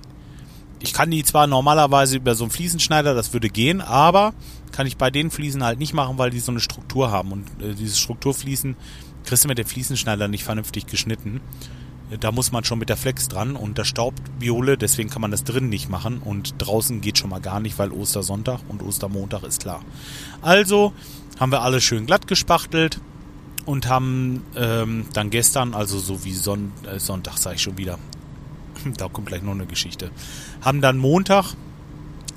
ich 0.80 0.94
kann 0.94 1.12
die 1.12 1.24
zwar 1.24 1.48
normalerweise 1.48 2.18
über 2.18 2.36
so 2.36 2.44
einen 2.44 2.52
Fliesenschneider, 2.52 3.14
das 3.14 3.34
würde 3.34 3.50
gehen, 3.50 3.82
aber 3.82 4.34
kann 4.72 4.88
ich 4.88 4.98
bei 4.98 5.10
den 5.10 5.32
Fliesen 5.32 5.64
halt 5.64 5.80
nicht 5.80 5.94
machen, 5.94 6.18
weil 6.18 6.30
die 6.30 6.40
so 6.40 6.52
eine 6.52 6.60
Struktur 6.60 7.12
haben. 7.12 7.32
Und 7.32 7.48
äh, 7.62 7.74
diese 7.74 7.98
Strukturfliesen 7.98 8.76
kriegst 9.26 9.44
du 9.44 9.48
mit 9.48 9.58
dem 9.58 9.66
Fliesenschneider 9.66 10.28
nicht 10.28 10.44
vernünftig 10.44 10.88
geschnitten. 10.88 11.42
Da 12.22 12.32
muss 12.32 12.54
man 12.54 12.64
schon 12.64 12.80
mit 12.80 12.88
der 12.88 12.96
Flex 12.96 13.28
dran 13.28 13.58
und 13.58 13.78
das 13.78 13.88
staubt 13.90 14.22
Viole, 14.40 14.78
deswegen 14.78 15.10
kann 15.10 15.22
man 15.22 15.32
das 15.32 15.44
drin 15.44 15.68
nicht 15.68 15.90
machen 15.90 16.20
und 16.20 16.56
draußen 16.58 17.02
geht 17.02 17.18
schon 17.18 17.30
mal 17.30 17.42
gar 17.42 17.60
nicht, 17.60 17.78
weil 17.80 17.92
Ostersonntag 17.92 18.62
und 18.70 18.82
Ostermontag 18.82 19.44
ist 19.44 19.62
klar. 19.62 19.82
Also 20.42 20.94
haben 21.38 21.52
wir 21.52 21.64
alles 21.64 21.84
schön 21.84 22.06
glatt 22.06 22.26
gespachtelt 22.26 23.02
und 23.66 23.90
haben 23.90 24.46
ähm, 24.56 25.06
dann 25.12 25.30
gestern, 25.30 25.74
also 25.74 26.00
so 26.00 26.24
wie 26.24 26.34
Son 26.34 26.72
äh, 26.90 26.98
Sonntag, 26.98 27.38
sage 27.38 27.58
ich 27.58 27.62
schon 27.62 27.78
wieder, 27.78 28.00
da 28.98 29.08
kommt 29.08 29.28
gleich 29.28 29.42
noch 29.42 29.54
eine 29.54 29.66
Geschichte, 29.66 30.12
haben 30.62 30.82
dann 30.82 30.98
Montag, 30.98 31.54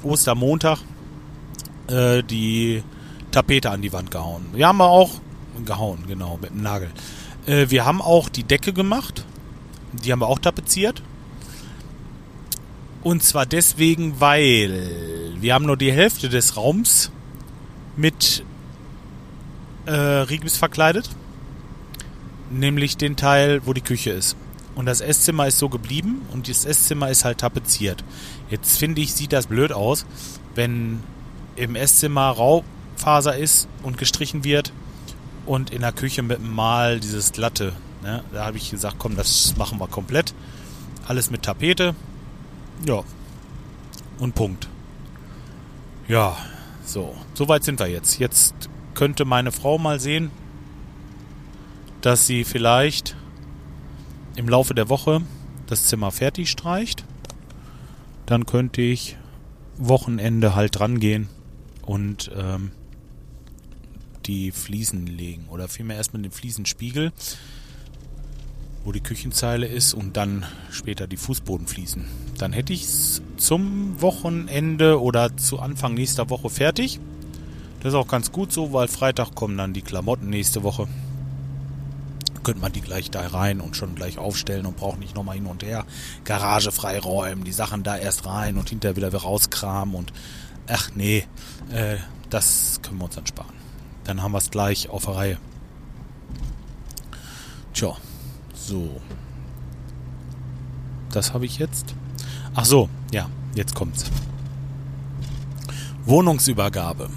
Ostermontag, 0.02 0.78
äh, 1.88 2.22
die 2.22 2.82
Tapete 3.30 3.70
an 3.70 3.82
die 3.82 3.92
Wand 3.92 4.10
gehauen. 4.10 4.46
Wir 4.52 4.66
haben 4.66 4.80
auch 4.80 5.20
gehauen, 5.64 6.04
genau, 6.06 6.38
mit 6.40 6.50
dem 6.50 6.62
Nagel. 6.62 6.90
Äh, 7.46 7.66
wir 7.68 7.84
haben 7.84 8.00
auch 8.00 8.28
die 8.28 8.44
Decke 8.44 8.72
gemacht. 8.72 9.24
Die 9.92 10.12
haben 10.12 10.20
wir 10.20 10.28
auch 10.28 10.38
tapeziert. 10.38 11.02
Und 13.02 13.22
zwar 13.22 13.46
deswegen, 13.46 14.20
weil 14.20 15.36
wir 15.40 15.54
haben 15.54 15.64
nur 15.64 15.76
die 15.76 15.92
Hälfte 15.92 16.28
des 16.28 16.56
Raums 16.56 17.10
mit 17.96 18.44
äh, 19.86 19.92
Rigips 19.92 20.58
verkleidet. 20.58 21.08
Nämlich 22.50 22.96
den 22.96 23.16
Teil, 23.16 23.62
wo 23.64 23.72
die 23.72 23.80
Küche 23.80 24.10
ist. 24.10 24.36
Und 24.80 24.86
das 24.86 25.02
Esszimmer 25.02 25.46
ist 25.46 25.58
so 25.58 25.68
geblieben 25.68 26.22
und 26.32 26.48
das 26.48 26.64
Esszimmer 26.64 27.10
ist 27.10 27.26
halt 27.26 27.36
tapeziert. 27.36 28.02
Jetzt 28.48 28.78
finde 28.78 29.02
ich, 29.02 29.12
sieht 29.12 29.30
das 29.30 29.46
blöd 29.46 29.72
aus, 29.72 30.06
wenn 30.54 31.00
im 31.54 31.76
Esszimmer 31.76 32.30
Raufaser 32.30 33.36
ist 33.36 33.68
und 33.82 33.98
gestrichen 33.98 34.42
wird 34.42 34.72
und 35.44 35.68
in 35.68 35.82
der 35.82 35.92
Küche 35.92 36.22
mit 36.22 36.38
dem 36.38 36.54
Mal 36.54 36.98
dieses 36.98 37.32
glatte. 37.32 37.74
Ne? 38.02 38.24
Da 38.32 38.46
habe 38.46 38.56
ich 38.56 38.70
gesagt, 38.70 38.96
komm, 38.98 39.16
das 39.16 39.54
machen 39.58 39.78
wir 39.78 39.86
komplett. 39.86 40.32
Alles 41.06 41.30
mit 41.30 41.42
Tapete. 41.42 41.94
Ja. 42.86 43.02
Und 44.18 44.34
Punkt. 44.34 44.66
Ja, 46.08 46.38
so. 46.86 47.14
So 47.34 47.48
weit 47.48 47.64
sind 47.64 47.80
wir 47.80 47.88
jetzt. 47.88 48.18
Jetzt 48.18 48.54
könnte 48.94 49.26
meine 49.26 49.52
Frau 49.52 49.76
mal 49.76 50.00
sehen, 50.00 50.30
dass 52.00 52.26
sie 52.26 52.44
vielleicht 52.44 53.14
im 54.40 54.48
Laufe 54.48 54.74
der 54.74 54.88
Woche 54.88 55.20
das 55.66 55.84
Zimmer 55.84 56.10
fertig 56.10 56.50
streicht. 56.50 57.04
Dann 58.24 58.46
könnte 58.46 58.80
ich 58.80 59.16
Wochenende 59.76 60.54
halt 60.54 60.78
dran 60.78 60.98
gehen 60.98 61.28
und 61.84 62.30
ähm, 62.34 62.72
die 64.24 64.50
Fliesen 64.50 65.06
legen. 65.06 65.46
Oder 65.50 65.68
vielmehr 65.68 65.98
erstmal 65.98 66.22
den 66.22 66.32
Fliesenspiegel, 66.32 67.12
wo 68.82 68.92
die 68.92 69.00
Küchenzeile 69.00 69.66
ist 69.66 69.92
und 69.92 70.16
dann 70.16 70.46
später 70.70 71.06
die 71.06 71.18
Fußbodenfliesen. 71.18 72.06
Dann 72.38 72.54
hätte 72.54 72.72
ich 72.72 72.84
es 72.84 73.22
zum 73.36 74.00
Wochenende 74.00 75.02
oder 75.02 75.36
zu 75.36 75.58
Anfang 75.58 75.92
nächster 75.92 76.30
Woche 76.30 76.48
fertig. 76.48 76.98
Das 77.80 77.92
ist 77.92 77.94
auch 77.94 78.08
ganz 78.08 78.32
gut 78.32 78.52
so, 78.52 78.72
weil 78.72 78.88
Freitag 78.88 79.34
kommen 79.34 79.58
dann 79.58 79.74
die 79.74 79.82
Klamotten 79.82 80.30
nächste 80.30 80.62
Woche. 80.62 80.88
Könnte 82.42 82.60
man 82.60 82.72
die 82.72 82.80
gleich 82.80 83.10
da 83.10 83.26
rein 83.26 83.60
und 83.60 83.76
schon 83.76 83.94
gleich 83.94 84.18
aufstellen 84.18 84.66
und 84.66 84.76
braucht 84.76 84.98
nicht 84.98 85.14
nochmal 85.14 85.36
hin 85.36 85.46
und 85.46 85.62
her. 85.62 85.84
Garage 86.24 86.72
freiräumen, 86.72 87.44
die 87.44 87.52
Sachen 87.52 87.82
da 87.82 87.96
erst 87.96 88.26
rein 88.26 88.56
und 88.56 88.70
hinterher 88.70 88.96
wieder 88.96 89.12
rauskramen 89.12 89.94
und 89.94 90.12
ach 90.66 90.90
nee, 90.94 91.26
äh, 91.70 91.96
das 92.30 92.80
können 92.82 92.98
wir 92.98 93.04
uns 93.06 93.16
dann 93.16 93.26
sparen. 93.26 93.54
Dann 94.04 94.22
haben 94.22 94.32
wir 94.32 94.38
es 94.38 94.50
gleich 94.50 94.88
auf 94.88 95.04
der 95.04 95.14
Reihe. 95.16 95.38
Tja, 97.74 97.96
so. 98.54 99.00
Das 101.12 101.34
habe 101.34 101.44
ich 101.44 101.58
jetzt. 101.58 101.94
Ach 102.54 102.64
so, 102.64 102.88
ja, 103.12 103.28
jetzt 103.54 103.74
kommt's. 103.74 104.04
Wohnungsübergabe. 106.04 107.10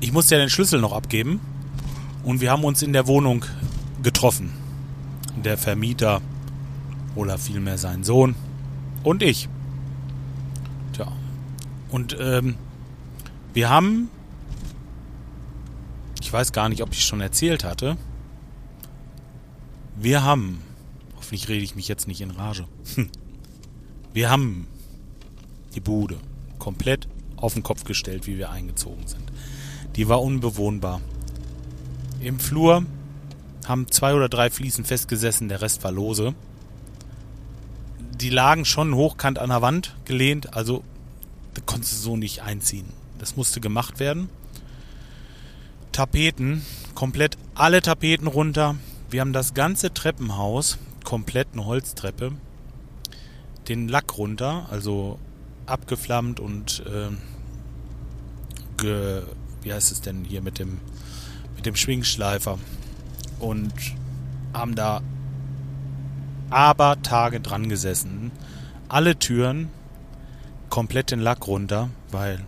Ich 0.00 0.12
musste 0.12 0.36
ja 0.36 0.40
den 0.40 0.50
Schlüssel 0.50 0.80
noch 0.80 0.92
abgeben 0.92 1.40
und 2.24 2.40
wir 2.40 2.50
haben 2.50 2.64
uns 2.64 2.82
in 2.82 2.92
der 2.92 3.06
Wohnung 3.06 3.44
getroffen. 4.02 4.52
Der 5.36 5.58
Vermieter 5.58 6.20
oder 7.14 7.38
vielmehr 7.38 7.78
sein 7.78 8.04
Sohn 8.04 8.34
und 9.04 9.22
ich. 9.22 9.48
Tja. 10.92 11.12
Und 11.90 12.16
ähm, 12.18 12.56
wir 13.54 13.70
haben 13.70 14.10
ich 16.28 16.32
weiß 16.34 16.52
gar 16.52 16.68
nicht, 16.68 16.82
ob 16.82 16.92
ich 16.92 17.06
schon 17.06 17.22
erzählt 17.22 17.64
hatte. 17.64 17.96
Wir 19.96 20.22
haben, 20.24 20.60
hoffentlich 21.16 21.48
rede 21.48 21.64
ich 21.64 21.74
mich 21.74 21.88
jetzt 21.88 22.06
nicht 22.06 22.20
in 22.20 22.30
Rage. 22.30 22.66
Wir 24.12 24.28
haben 24.28 24.66
die 25.74 25.80
Bude 25.80 26.18
komplett 26.58 27.08
auf 27.36 27.54
den 27.54 27.62
Kopf 27.62 27.84
gestellt, 27.84 28.26
wie 28.26 28.36
wir 28.36 28.50
eingezogen 28.50 29.06
sind. 29.06 29.32
Die 29.96 30.08
war 30.08 30.20
unbewohnbar. 30.20 31.00
Im 32.20 32.38
Flur 32.38 32.84
haben 33.68 33.90
zwei 33.90 34.14
oder 34.14 34.28
drei 34.28 34.50
Fliesen 34.50 34.84
festgesessen, 34.84 35.48
der 35.48 35.60
Rest 35.60 35.84
war 35.84 35.92
lose. 35.92 36.34
Die 38.20 38.30
lagen 38.30 38.64
schon 38.64 38.94
hochkant 38.94 39.38
an 39.38 39.50
der 39.50 39.62
Wand 39.62 39.94
gelehnt, 40.04 40.54
also 40.54 40.82
da 41.54 41.62
konntest 41.64 41.92
du 41.92 41.96
so 41.98 42.16
nicht 42.16 42.42
einziehen. 42.42 42.86
Das 43.18 43.36
musste 43.36 43.60
gemacht 43.60 44.00
werden. 44.00 44.28
Tapeten, 45.92 46.64
komplett 46.94 47.36
alle 47.54 47.82
Tapeten 47.82 48.26
runter. 48.26 48.76
Wir 49.10 49.20
haben 49.20 49.32
das 49.32 49.54
ganze 49.54 49.92
Treppenhaus, 49.92 50.78
komplett 51.04 51.48
eine 51.52 51.64
Holztreppe, 51.64 52.32
den 53.68 53.88
Lack 53.88 54.18
runter, 54.18 54.66
also 54.70 55.18
abgeflammt 55.66 56.40
und 56.40 56.82
äh, 56.86 57.10
ge, 58.78 59.22
wie 59.62 59.72
heißt 59.72 59.92
es 59.92 60.00
denn 60.00 60.24
hier 60.24 60.40
mit 60.40 60.58
dem 60.58 60.80
mit 61.56 61.66
dem 61.66 61.74
Schwingschleifer 61.74 62.58
und 63.38 63.72
haben 64.52 64.74
da 64.74 65.00
aber 66.50 67.00
Tage 67.02 67.40
dran 67.40 67.68
gesessen. 67.68 68.32
Alle 68.88 69.18
Türen 69.18 69.68
komplett 70.70 71.10
den 71.10 71.20
Lack 71.20 71.46
runter, 71.46 71.90
weil 72.10 72.40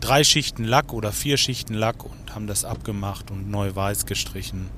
drei 0.00 0.24
Schichten 0.24 0.64
Lack 0.64 0.92
oder 0.92 1.12
vier 1.12 1.36
Schichten 1.36 1.74
Lack 1.74 2.04
und 2.04 2.34
haben 2.34 2.46
das 2.46 2.64
abgemacht 2.64 3.30
und 3.30 3.50
neu 3.50 3.74
weiß 3.74 4.06
gestrichen. 4.06 4.68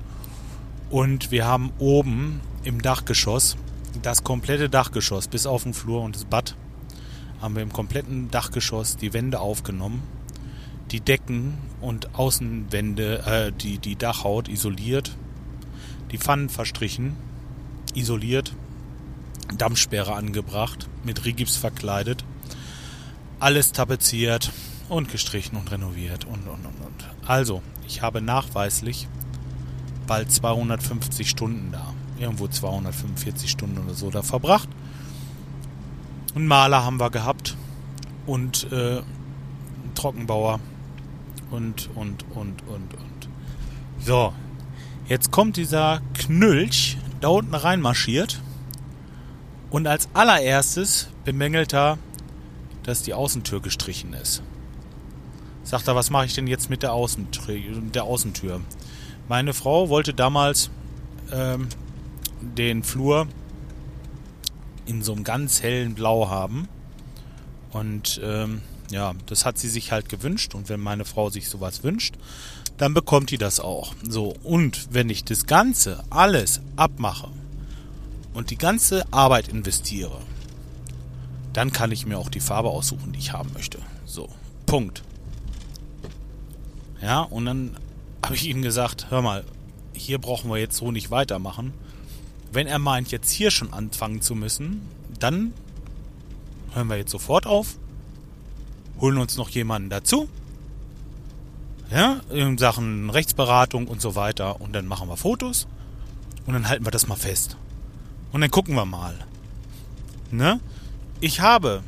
Und 0.89 1.31
wir 1.31 1.45
haben 1.45 1.71
oben 1.79 2.41
im 2.63 2.81
Dachgeschoss, 2.81 3.57
das 4.01 4.23
komplette 4.23 4.69
Dachgeschoss 4.69 5.27
bis 5.27 5.45
auf 5.45 5.63
den 5.63 5.73
Flur 5.73 6.01
und 6.01 6.15
das 6.15 6.25
Bad, 6.25 6.55
haben 7.41 7.55
wir 7.55 7.63
im 7.63 7.73
kompletten 7.73 8.31
Dachgeschoss 8.31 8.97
die 8.97 9.13
Wände 9.13 9.39
aufgenommen, 9.39 10.03
die 10.91 11.01
Decken 11.01 11.57
und 11.81 12.15
Außenwände, 12.15 13.23
äh, 13.25 13.51
die, 13.51 13.79
die 13.79 13.95
Dachhaut 13.95 14.47
isoliert, 14.47 15.17
die 16.11 16.17
Pfannen 16.17 16.49
verstrichen, 16.49 17.15
isoliert, 17.93 18.53
Dampfsperre 19.57 20.13
angebracht, 20.13 20.87
mit 21.03 21.25
Rigips 21.25 21.55
verkleidet, 21.57 22.23
alles 23.39 23.71
tapeziert, 23.71 24.51
und 24.89 25.11
gestrichen 25.11 25.57
und 25.57 25.71
renoviert 25.71 26.25
und, 26.25 26.47
und, 26.47 26.65
und, 26.65 26.85
und. 26.85 27.27
Also, 27.27 27.61
ich 27.87 28.01
habe 28.01 28.21
nachweislich 28.21 29.07
bald 30.07 30.31
250 30.31 31.29
Stunden 31.29 31.71
da. 31.71 31.93
Irgendwo 32.19 32.47
245 32.47 33.49
Stunden 33.49 33.77
oder 33.83 33.93
so 33.93 34.09
da 34.09 34.21
verbracht. 34.21 34.69
Einen 36.35 36.47
Maler 36.47 36.83
haben 36.83 36.99
wir 36.99 37.09
gehabt 37.09 37.57
und 38.25 38.71
äh, 38.71 39.01
Trockenbauer 39.95 40.59
und, 41.51 41.89
und, 41.95 42.23
und, 42.31 42.61
und, 42.67 42.93
und. 42.93 43.29
So, 43.99 44.33
jetzt 45.07 45.31
kommt 45.31 45.57
dieser 45.57 46.01
Knülch 46.13 46.97
da 47.21 47.29
unten 47.29 47.55
reinmarschiert 47.55 48.41
und 49.69 49.87
als 49.87 50.09
allererstes 50.13 51.09
bemängelt 51.23 51.73
er, 51.73 51.97
dass 52.83 53.01
die 53.01 53.13
Außentür 53.13 53.61
gestrichen 53.61 54.13
ist. 54.13 54.43
Sagt 55.63 55.87
er, 55.87 55.95
was 55.95 56.11
mache 56.11 56.25
ich 56.25 56.35
denn 56.35 56.47
jetzt 56.47 56.69
mit 56.69 56.83
der, 56.83 56.93
Außentür, 56.93 57.55
der 57.93 58.03
Außentür? 58.03 58.61
Meine 59.27 59.53
Frau 59.55 59.89
wollte 59.89 60.13
damals 60.13 60.69
ähm, 61.31 61.67
den 62.39 62.83
Flur 62.83 63.27
in 64.85 65.01
so 65.01 65.13
einem 65.13 65.23
ganz 65.23 65.63
hellen 65.63 65.95
Blau 65.95 66.29
haben. 66.29 66.67
Und 67.71 68.21
ähm, 68.23 68.61
ja, 68.91 69.13
das 69.25 69.45
hat 69.45 69.57
sie 69.57 69.67
sich 69.67 69.91
halt 69.91 70.09
gewünscht. 70.09 70.53
Und 70.53 70.69
wenn 70.69 70.79
meine 70.79 71.05
Frau 71.05 71.31
sich 71.31 71.49
sowas 71.49 71.83
wünscht, 71.83 72.15
dann 72.77 72.93
bekommt 72.93 73.31
die 73.31 73.37
das 73.37 73.59
auch. 73.59 73.93
So, 74.07 74.35
und 74.43 74.87
wenn 74.91 75.09
ich 75.09 75.23
das 75.23 75.45
Ganze, 75.45 76.03
alles 76.09 76.61
abmache 76.75 77.29
und 78.33 78.49
die 78.49 78.57
ganze 78.57 79.05
Arbeit 79.11 79.47
investiere, 79.47 80.19
dann 81.53 81.71
kann 81.71 81.91
ich 81.91 82.05
mir 82.05 82.17
auch 82.17 82.29
die 82.29 82.41
Farbe 82.41 82.69
aussuchen, 82.69 83.13
die 83.13 83.19
ich 83.19 83.31
haben 83.31 83.51
möchte. 83.53 83.79
So, 84.05 84.29
Punkt. 84.65 85.03
Ja, 87.01 87.21
und 87.21 87.45
dann 87.45 87.77
habe 88.23 88.35
ich 88.35 88.47
ihm 88.47 88.61
gesagt, 88.61 89.07
hör 89.09 89.21
mal, 89.21 89.45
hier 89.93 90.17
brauchen 90.17 90.49
wir 90.49 90.57
jetzt 90.57 90.77
so 90.77 90.91
nicht 90.91 91.11
weitermachen. 91.11 91.73
Wenn 92.51 92.67
er 92.67 92.79
meint, 92.79 93.11
jetzt 93.11 93.31
hier 93.31 93.51
schon 93.51 93.71
anfangen 93.71 94.21
zu 94.21 94.35
müssen, 94.35 94.81
dann 95.19 95.53
hören 96.73 96.87
wir 96.87 96.97
jetzt 96.97 97.11
sofort 97.11 97.45
auf, 97.45 97.77
holen 98.99 99.17
uns 99.17 99.37
noch 99.37 99.49
jemanden 99.49 99.89
dazu, 99.89 100.27
ja, 101.91 102.21
in 102.31 102.57
Sachen 102.57 103.09
Rechtsberatung 103.09 103.87
und 103.87 104.01
so 104.01 104.15
weiter, 104.15 104.61
und 104.61 104.73
dann 104.73 104.87
machen 104.87 105.07
wir 105.07 105.17
Fotos 105.17 105.67
und 106.45 106.53
dann 106.53 106.67
halten 106.67 106.85
wir 106.85 106.91
das 106.91 107.07
mal 107.07 107.15
fest. 107.15 107.57
Und 108.31 108.41
dann 108.41 108.51
gucken 108.51 108.75
wir 108.75 108.85
mal. 108.85 109.15
Ne? 110.31 110.59
Ich 111.21 111.39
habe, 111.39 111.83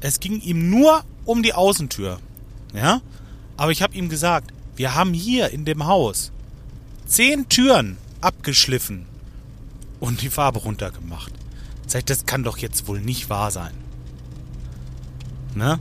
es 0.00 0.20
ging 0.20 0.40
ihm 0.40 0.70
nur 0.70 1.04
um 1.24 1.42
die 1.42 1.52
Außentür. 1.52 2.18
Ja? 2.74 3.00
Aber 3.56 3.72
ich 3.72 3.82
habe 3.82 3.94
ihm 3.94 4.08
gesagt, 4.08 4.52
wir 4.76 4.94
haben 4.94 5.12
hier 5.12 5.50
in 5.50 5.64
dem 5.64 5.86
Haus 5.86 6.32
zehn 7.06 7.48
Türen 7.48 7.98
abgeschliffen 8.20 9.04
und 9.98 10.22
die 10.22 10.30
Farbe 10.30 10.60
runtergemacht. 10.60 11.32
Das 12.06 12.24
kann 12.24 12.44
doch 12.44 12.56
jetzt 12.58 12.86
wohl 12.86 13.00
nicht 13.00 13.28
wahr 13.28 13.50
sein. 13.50 13.74
Ne? 15.54 15.78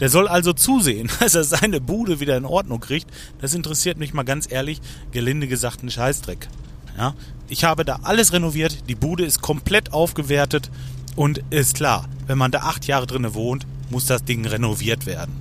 Der 0.00 0.08
soll 0.08 0.28
also 0.28 0.52
zusehen, 0.52 1.10
dass 1.20 1.34
er 1.34 1.44
seine 1.44 1.80
Bude 1.80 2.20
wieder 2.20 2.36
in 2.36 2.44
Ordnung 2.44 2.80
kriegt. 2.80 3.08
Das 3.40 3.54
interessiert 3.54 3.98
mich 3.98 4.14
mal 4.14 4.24
ganz 4.24 4.50
ehrlich, 4.50 4.80
gelinde 5.12 5.48
gesagt, 5.48 5.80
einen 5.80 5.90
Scheißdreck. 5.90 6.48
Ja? 6.96 7.14
Ich 7.48 7.64
habe 7.64 7.84
da 7.84 8.00
alles 8.02 8.32
renoviert, 8.32 8.88
die 8.88 8.94
Bude 8.94 9.24
ist 9.24 9.42
komplett 9.42 9.92
aufgewertet 9.92 10.70
und 11.16 11.42
ist 11.50 11.74
klar, 11.74 12.08
wenn 12.26 12.38
man 12.38 12.50
da 12.50 12.60
acht 12.60 12.86
Jahre 12.86 13.06
drinne 13.06 13.34
wohnt, 13.34 13.66
muss 13.90 14.06
das 14.06 14.24
Ding 14.24 14.46
renoviert 14.46 15.06
werden. 15.06 15.34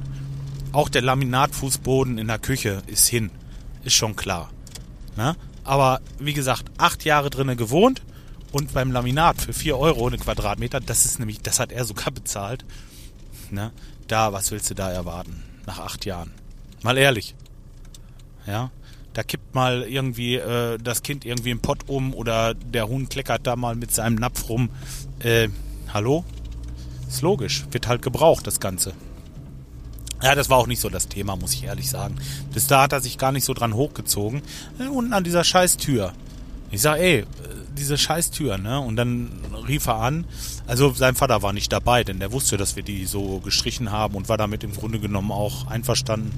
Auch 0.74 0.90
der 0.90 1.02
Laminatfußboden 1.02 2.18
in 2.18 2.28
der 2.28 2.40
Küche 2.40 2.82
ist 2.88 3.08
hin. 3.08 3.32
Ist 3.84 3.96
schon 3.96 4.16
klar. 4.16 4.50
Ne? 5.16 5.36
Aber 5.64 6.02
wie 6.20 6.34
gesagt, 6.34 6.66
acht 6.78 7.04
Jahre 7.04 7.30
drinnen 7.30 7.58
gewohnt 7.58 8.02
und 8.52 8.74
beim 8.74 8.92
Laminat 8.92 9.42
für 9.42 9.54
vier 9.54 9.78
Euro 9.78 10.08
eine 10.08 10.18
Quadratmeter, 10.18 10.80
das 10.80 11.06
ist 11.06 11.20
nämlich, 11.20 11.42
das 11.42 11.60
hat 11.60 11.72
er 11.72 11.86
sogar 11.86 12.12
bezahlt. 12.12 12.66
Ne? 13.50 13.72
Da, 14.08 14.34
was 14.34 14.52
willst 14.52 14.70
du 14.70 14.76
da 14.76 14.92
erwarten? 14.92 15.44
Nach 15.66 15.80
acht 15.80 16.06
Jahren. 16.06 16.32
Mal 16.84 16.98
ehrlich. 16.98 17.36
Ja. 18.46 18.72
Da 19.14 19.24
kippt 19.24 19.54
mal 19.54 19.84
irgendwie 19.84 20.36
äh, 20.36 20.78
das 20.78 21.04
Kind 21.04 21.26
irgendwie 21.26 21.52
im 21.52 21.60
Pott 21.60 21.88
um 21.88 22.14
oder 22.14 22.54
der 22.54 22.88
Huhn 22.88 23.10
kleckert 23.10 23.46
da 23.46 23.56
mal 23.56 23.76
mit 23.76 23.94
seinem 23.94 24.16
Napf 24.16 24.48
rum. 24.48 24.70
Äh, 25.20 25.50
hallo? 25.94 26.24
Ist 27.08 27.22
logisch. 27.22 27.66
Wird 27.72 27.88
halt 27.88 28.02
gebraucht, 28.02 28.48
das 28.48 28.62
Ganze. 28.62 28.94
Ja, 30.24 30.36
das 30.36 30.50
war 30.50 30.58
auch 30.58 30.68
nicht 30.68 30.80
so 30.80 30.90
das 30.90 31.08
Thema, 31.08 31.36
muss 31.36 31.54
ich 31.54 31.64
ehrlich 31.64 31.90
sagen. 31.90 32.16
Bis 32.54 32.68
da 32.68 32.84
hat 32.84 32.94
er 32.94 33.02
sich 33.02 33.18
gar 33.18 33.32
nicht 33.32 33.44
so 33.44 33.54
dran 33.54 33.74
hochgezogen. 33.74 34.42
Äh, 34.80 34.88
unten 34.88 35.14
an 35.14 35.24
dieser 35.24 35.44
scheiß 35.44 35.78
Tür. 35.78 36.14
Ich 36.72 36.82
sag, 36.82 37.00
ey, 37.00 37.20
äh, 37.20 37.26
diese 37.78 37.98
scheiß 37.98 38.32
Tür, 38.32 38.58
ne? 38.58 38.80
Und 38.80 38.96
dann 38.96 39.32
rief 39.68 39.88
er 39.88 39.96
an. 39.96 40.26
Also 40.68 40.94
sein 40.94 41.16
Vater 41.16 41.42
war 41.42 41.54
nicht 41.54 41.72
dabei, 41.72 42.04
denn 42.04 42.20
der 42.20 42.32
wusste, 42.32 42.58
dass 42.58 42.76
wir 42.76 42.84
die 42.84 43.06
so 43.06 43.40
gestrichen 43.40 43.92
haben 43.92 44.16
und 44.16 44.30
war 44.30 44.38
damit 44.38 44.64
im 44.64 44.74
Grunde 44.74 45.00
genommen 45.00 45.32
auch 45.32 45.68
einverstanden. 45.68 46.32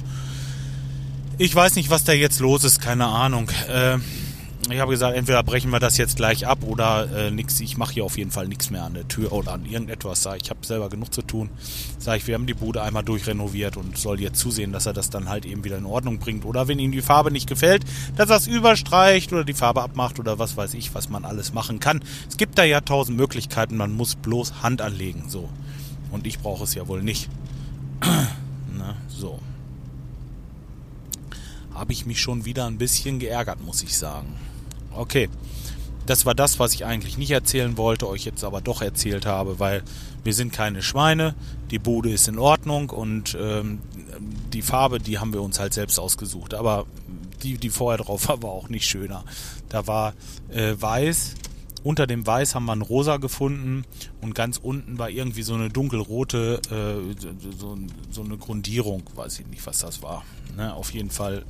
Ich 1.37 1.53
weiß 1.53 1.75
nicht, 1.75 1.89
was 1.89 2.03
da 2.03 2.13
jetzt 2.13 2.39
los 2.39 2.63
ist, 2.63 2.81
keine 2.81 3.07
Ahnung. 3.07 3.49
Äh, 3.67 3.97
ich 4.69 4.79
habe 4.79 4.91
gesagt, 4.91 5.15
entweder 5.15 5.43
brechen 5.43 5.71
wir 5.71 5.79
das 5.79 5.97
jetzt 5.97 6.15
gleich 6.15 6.47
ab 6.47 6.59
oder 6.63 7.09
äh, 7.13 7.31
nix. 7.31 7.59
Ich 7.59 7.77
mache 7.77 7.93
hier 7.95 8.05
auf 8.05 8.17
jeden 8.17 8.31
Fall 8.31 8.47
nichts 8.47 8.69
mehr 8.69 8.83
an 8.83 8.93
der 8.93 9.07
Tür 9.07 9.33
oder 9.33 9.51
an 9.51 9.65
irgendetwas. 9.65 10.23
Sag 10.23 10.41
ich, 10.41 10.49
habe 10.49 10.65
selber 10.65 10.89
genug 10.89 11.13
zu 11.13 11.21
tun. 11.21 11.49
Sag 11.99 12.17
ich, 12.17 12.27
wir 12.27 12.35
haben 12.35 12.45
die 12.45 12.53
Bude 12.53 12.81
einmal 12.81 13.03
durchrenoviert 13.03 13.75
und 13.75 13.97
soll 13.97 14.21
jetzt 14.21 14.39
zusehen, 14.39 14.71
dass 14.71 14.85
er 14.85 14.93
das 14.93 15.09
dann 15.09 15.27
halt 15.27 15.45
eben 15.45 15.63
wieder 15.63 15.77
in 15.77 15.85
Ordnung 15.85 16.19
bringt. 16.19 16.45
Oder 16.45 16.67
wenn 16.67 16.79
ihm 16.79 16.91
die 16.91 17.01
Farbe 17.01 17.29
nicht 17.29 17.49
gefällt, 17.49 17.83
dass 18.15 18.29
er 18.29 18.37
es 18.37 18.47
überstreicht 18.47 19.33
oder 19.33 19.43
die 19.43 19.53
Farbe 19.53 19.81
abmacht 19.81 20.19
oder 20.19 20.39
was 20.39 20.55
weiß 20.55 20.75
ich, 20.75 20.95
was 20.95 21.09
man 21.09 21.25
alles 21.25 21.53
machen 21.53 21.79
kann. 21.79 22.01
Es 22.29 22.37
gibt 22.37 22.57
da 22.57 22.63
ja 22.63 22.79
tausend 22.79 23.17
Möglichkeiten. 23.17 23.75
Man 23.75 23.91
muss 23.93 24.15
bloß 24.15 24.63
Hand 24.63 24.81
anlegen. 24.81 25.25
So. 25.27 25.49
Und 26.11 26.25
ich 26.25 26.39
brauche 26.39 26.63
es 26.63 26.73
ja 26.73 26.87
wohl 26.87 27.03
nicht. 27.03 27.29
Na, 28.01 28.95
so. 29.09 29.39
Habe 31.73 31.91
ich 31.91 32.05
mich 32.05 32.21
schon 32.21 32.45
wieder 32.45 32.65
ein 32.67 32.77
bisschen 32.77 33.19
geärgert, 33.19 33.61
muss 33.61 33.83
ich 33.83 33.97
sagen. 33.97 34.35
Okay. 34.95 35.29
Das 36.05 36.25
war 36.25 36.35
das, 36.35 36.59
was 36.59 36.73
ich 36.73 36.85
eigentlich 36.85 37.17
nicht 37.17 37.31
erzählen 37.31 37.77
wollte, 37.77 38.09
euch 38.09 38.25
jetzt 38.25 38.43
aber 38.43 38.59
doch 38.59 38.81
erzählt 38.81 39.25
habe, 39.25 39.59
weil 39.59 39.83
wir 40.25 40.33
sind 40.33 40.51
keine 40.51 40.81
Schweine, 40.81 41.33
die 41.71 41.79
Bude 41.79 42.11
ist 42.11 42.27
in 42.27 42.37
Ordnung 42.39 42.89
und 42.89 43.37
ähm, 43.39 43.79
die 44.51 44.61
Farbe, 44.61 44.99
die 44.99 45.19
haben 45.19 45.31
wir 45.31 45.41
uns 45.41 45.61
halt 45.61 45.73
selbst 45.73 45.99
ausgesucht. 45.99 46.53
Aber 46.55 46.85
die, 47.41 47.57
die 47.57 47.69
vorher 47.69 48.03
drauf 48.03 48.27
war, 48.27 48.41
war 48.43 48.51
auch 48.51 48.67
nicht 48.67 48.85
schöner. 48.85 49.23
Da 49.69 49.87
war 49.87 50.13
äh, 50.49 50.75
weiß, 50.77 51.35
unter 51.83 52.07
dem 52.07 52.25
Weiß 52.25 52.55
haben 52.55 52.65
wir 52.65 52.73
ein 52.73 52.81
Rosa 52.81 53.17
gefunden 53.17 53.83
und 54.21 54.33
ganz 54.35 54.57
unten 54.57 54.97
war 54.97 55.09
irgendwie 55.09 55.43
so 55.43 55.53
eine 55.53 55.69
dunkelrote, 55.69 56.61
äh, 56.69 57.27
so, 57.57 57.77
so, 58.09 58.23
eine 58.23 58.37
Grundierung, 58.37 59.03
weiß 59.15 59.39
ich 59.39 59.47
nicht, 59.47 59.65
was 59.65 59.79
das 59.79 60.01
war. 60.01 60.23
Ne? 60.55 60.73
Auf 60.73 60.93
jeden 60.93 61.09
Fall 61.09 61.43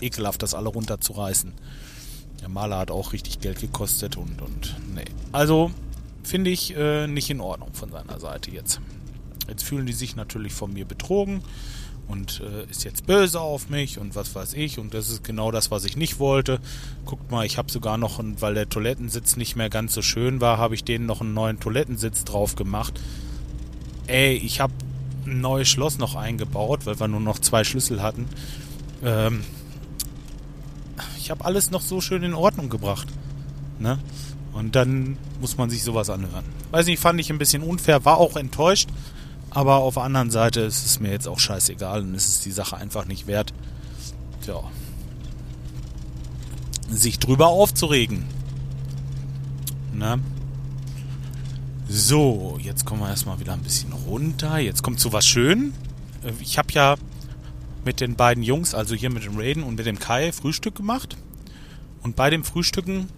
ekelhaft, 0.00 0.42
das 0.42 0.54
alle 0.54 0.68
runterzureißen. 0.68 1.52
Der 2.40 2.48
Maler 2.48 2.78
hat 2.78 2.90
auch 2.90 3.12
richtig 3.12 3.40
Geld 3.40 3.60
gekostet 3.60 4.16
und, 4.16 4.40
und 4.40 4.76
nee. 4.94 5.04
Also 5.32 5.70
finde 6.22 6.50
ich 6.50 6.76
äh, 6.76 7.06
nicht 7.06 7.30
in 7.30 7.40
Ordnung 7.40 7.72
von 7.74 7.90
seiner 7.90 8.18
Seite 8.20 8.50
jetzt. 8.50 8.80
Jetzt 9.48 9.64
fühlen 9.64 9.86
die 9.86 9.92
sich 9.92 10.16
natürlich 10.16 10.52
von 10.52 10.72
mir 10.72 10.84
betrogen 10.84 11.42
und 12.08 12.40
äh, 12.40 12.70
ist 12.70 12.84
jetzt 12.84 13.06
böse 13.06 13.40
auf 13.40 13.68
mich 13.68 13.98
und 13.98 14.14
was 14.16 14.34
weiß 14.34 14.54
ich 14.54 14.78
und 14.78 14.94
das 14.94 15.08
ist 15.08 15.24
genau 15.24 15.50
das, 15.50 15.70
was 15.70 15.84
ich 15.84 15.96
nicht 15.96 16.18
wollte. 16.18 16.60
Guckt 17.04 17.30
mal, 17.30 17.46
ich 17.46 17.58
habe 17.58 17.70
sogar 17.70 17.98
noch, 17.98 18.18
einen, 18.18 18.40
weil 18.40 18.54
der 18.54 18.68
Toilettensitz 18.68 19.36
nicht 19.36 19.56
mehr 19.56 19.70
ganz 19.70 19.94
so 19.94 20.02
schön 20.02 20.40
war, 20.40 20.58
habe 20.58 20.74
ich 20.74 20.84
denen 20.84 21.06
noch 21.06 21.20
einen 21.20 21.34
neuen 21.34 21.60
Toilettensitz 21.60 22.24
drauf 22.24 22.56
gemacht. 22.56 23.00
Ey, 24.06 24.34
ich 24.34 24.60
habe 24.60 24.72
ein 25.26 25.40
neues 25.40 25.68
Schloss 25.68 25.98
noch 25.98 26.16
eingebaut, 26.16 26.86
weil 26.86 26.98
wir 26.98 27.08
nur 27.08 27.20
noch 27.20 27.38
zwei 27.38 27.64
Schlüssel 27.64 28.02
hatten. 28.02 28.26
Ähm, 29.04 29.44
ich 31.30 31.32
habe 31.32 31.44
alles 31.44 31.70
noch 31.70 31.80
so 31.80 32.00
schön 32.00 32.24
in 32.24 32.34
Ordnung 32.34 32.70
gebracht. 32.70 33.06
Ne? 33.78 34.00
Und 34.52 34.74
dann 34.74 35.16
muss 35.40 35.56
man 35.56 35.70
sich 35.70 35.84
sowas 35.84 36.10
anhören. 36.10 36.44
Weiß 36.72 36.86
nicht, 36.86 36.98
fand 36.98 37.20
ich 37.20 37.30
ein 37.30 37.38
bisschen 37.38 37.62
unfair, 37.62 38.04
war 38.04 38.16
auch 38.16 38.34
enttäuscht. 38.34 38.88
Aber 39.48 39.76
auf 39.76 39.94
der 39.94 40.02
anderen 40.02 40.32
Seite 40.32 40.58
ist 40.62 40.84
es 40.84 40.98
mir 40.98 41.12
jetzt 41.12 41.28
auch 41.28 41.38
scheißegal 41.38 42.00
und 42.00 42.16
ist 42.16 42.26
es 42.26 42.40
die 42.40 42.50
Sache 42.50 42.76
einfach 42.76 43.04
nicht 43.04 43.28
wert. 43.28 43.54
Tja. 44.42 44.60
Sich 46.90 47.20
drüber 47.20 47.46
aufzuregen. 47.46 48.24
Ne? 49.92 50.18
So, 51.88 52.58
jetzt 52.60 52.84
kommen 52.84 53.02
wir 53.02 53.08
erstmal 53.08 53.38
wieder 53.38 53.52
ein 53.52 53.62
bisschen 53.62 53.92
runter. 53.92 54.58
Jetzt 54.58 54.82
kommt 54.82 54.98
zu 54.98 55.12
was 55.12 55.26
schön. 55.26 55.74
Ich 56.40 56.58
habe 56.58 56.72
ja 56.72 56.96
mit 57.84 58.00
den 58.00 58.14
beiden 58.14 58.42
Jungs, 58.42 58.74
also 58.74 58.94
hier 58.94 59.10
mit 59.10 59.24
dem 59.24 59.38
Raiden 59.38 59.62
und 59.62 59.76
mit 59.76 59.86
dem 59.86 59.98
Kai, 59.98 60.32
Frühstück 60.32 60.74
gemacht. 60.74 61.16
Und 62.10 62.16
bei 62.16 62.28
dem 62.28 62.42
Frühstücken 62.42 63.08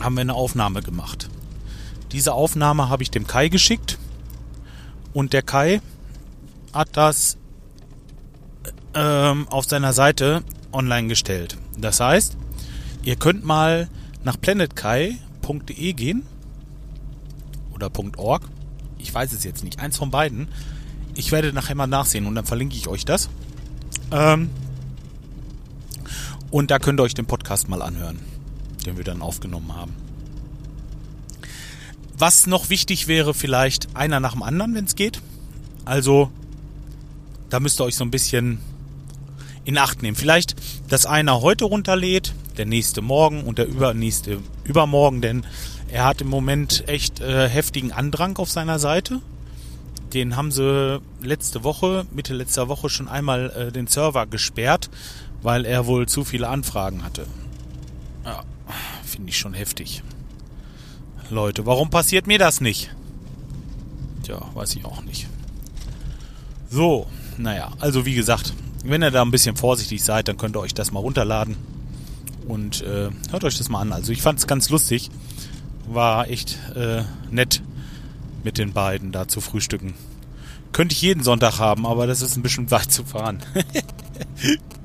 haben 0.00 0.16
wir 0.16 0.22
eine 0.22 0.34
Aufnahme 0.34 0.82
gemacht. 0.82 1.30
Diese 2.10 2.32
Aufnahme 2.32 2.88
habe 2.88 3.04
ich 3.04 3.12
dem 3.12 3.24
Kai 3.24 3.46
geschickt 3.46 3.98
und 5.12 5.32
der 5.32 5.42
Kai 5.42 5.80
hat 6.72 6.88
das 6.94 7.36
ähm, 8.94 9.46
auf 9.46 9.66
seiner 9.66 9.92
Seite 9.92 10.42
online 10.72 11.06
gestellt. 11.06 11.56
Das 11.78 12.00
heißt, 12.00 12.36
ihr 13.04 13.14
könnt 13.14 13.44
mal 13.44 13.88
nach 14.24 14.40
planetkai.de 14.40 15.92
gehen 15.92 16.26
oder 17.72 17.92
.org. 18.16 18.42
Ich 18.98 19.14
weiß 19.14 19.32
es 19.32 19.44
jetzt 19.44 19.62
nicht. 19.62 19.78
Eins 19.78 19.96
von 19.96 20.10
beiden. 20.10 20.48
Ich 21.14 21.30
werde 21.30 21.52
nachher 21.52 21.76
mal 21.76 21.86
nachsehen 21.86 22.26
und 22.26 22.34
dann 22.34 22.44
verlinke 22.44 22.74
ich 22.74 22.88
euch 22.88 23.04
das. 23.04 23.30
Ähm, 24.10 24.50
und 26.50 26.70
da 26.70 26.78
könnt 26.78 27.00
ihr 27.00 27.04
euch 27.04 27.14
den 27.14 27.26
Podcast 27.26 27.68
mal 27.68 27.82
anhören, 27.82 28.18
den 28.86 28.96
wir 28.96 29.04
dann 29.04 29.22
aufgenommen 29.22 29.74
haben. 29.74 29.94
Was 32.18 32.46
noch 32.46 32.68
wichtig 32.68 33.08
wäre, 33.08 33.32
vielleicht 33.32 33.96
einer 33.96 34.20
nach 34.20 34.32
dem 34.32 34.42
anderen, 34.42 34.74
wenn 34.74 34.84
es 34.84 34.94
geht. 34.94 35.22
Also, 35.84 36.30
da 37.48 37.60
müsst 37.60 37.80
ihr 37.80 37.84
euch 37.84 37.96
so 37.96 38.04
ein 38.04 38.10
bisschen 38.10 38.58
in 39.64 39.78
Acht 39.78 40.02
nehmen. 40.02 40.16
Vielleicht, 40.16 40.54
dass 40.88 41.06
einer 41.06 41.40
heute 41.40 41.64
runterlädt, 41.64 42.34
der 42.56 42.66
nächste 42.66 43.00
morgen 43.00 43.44
und 43.44 43.58
der 43.58 43.66
übernächste 43.66 44.38
übermorgen, 44.64 45.22
denn 45.22 45.46
er 45.88 46.04
hat 46.04 46.20
im 46.20 46.28
Moment 46.28 46.84
echt 46.88 47.20
äh, 47.20 47.48
heftigen 47.48 47.92
Andrang 47.92 48.36
auf 48.36 48.50
seiner 48.50 48.78
Seite. 48.78 49.20
Den 50.12 50.36
haben 50.36 50.50
sie 50.50 51.00
letzte 51.22 51.64
Woche, 51.64 52.06
Mitte 52.12 52.34
letzter 52.34 52.68
Woche 52.68 52.88
schon 52.88 53.08
einmal 53.08 53.50
äh, 53.50 53.72
den 53.72 53.86
Server 53.86 54.26
gesperrt, 54.26 54.90
weil 55.42 55.64
er 55.64 55.86
wohl 55.86 56.06
zu 56.06 56.24
viele 56.24 56.48
Anfragen 56.48 57.04
hatte. 57.04 57.26
Ja, 58.24 58.42
finde 59.04 59.30
ich 59.30 59.38
schon 59.38 59.54
heftig. 59.54 60.02
Leute, 61.30 61.66
warum 61.66 61.90
passiert 61.90 62.26
mir 62.26 62.38
das 62.38 62.60
nicht? 62.60 62.90
Tja, 64.22 64.40
weiß 64.54 64.74
ich 64.76 64.84
auch 64.84 65.02
nicht. 65.02 65.28
So, 66.68 67.06
naja, 67.36 67.70
also 67.80 68.04
wie 68.04 68.14
gesagt, 68.14 68.52
wenn 68.84 69.02
ihr 69.02 69.10
da 69.10 69.22
ein 69.22 69.30
bisschen 69.30 69.56
vorsichtig 69.56 70.02
seid, 70.02 70.28
dann 70.28 70.36
könnt 70.36 70.56
ihr 70.56 70.60
euch 70.60 70.74
das 70.74 70.92
mal 70.92 71.00
runterladen 71.00 71.56
Und 72.46 72.82
äh, 72.82 73.10
hört 73.30 73.44
euch 73.44 73.58
das 73.58 73.68
mal 73.68 73.80
an. 73.80 73.92
Also 73.92 74.12
ich 74.12 74.22
fand 74.22 74.38
es 74.38 74.46
ganz 74.46 74.70
lustig. 74.70 75.10
War 75.88 76.28
echt 76.28 76.58
äh, 76.74 77.02
nett 77.30 77.62
mit 78.42 78.58
den 78.58 78.72
beiden 78.72 79.12
da 79.12 79.28
zu 79.28 79.40
frühstücken. 79.40 79.94
Könnte 80.72 80.94
ich 80.94 81.02
jeden 81.02 81.22
Sonntag 81.22 81.58
haben, 81.58 81.86
aber 81.86 82.06
das 82.06 82.22
ist 82.22 82.36
ein 82.36 82.42
bisschen 82.42 82.70
weit 82.70 82.90
zu 82.90 83.04
fahren. 83.04 83.40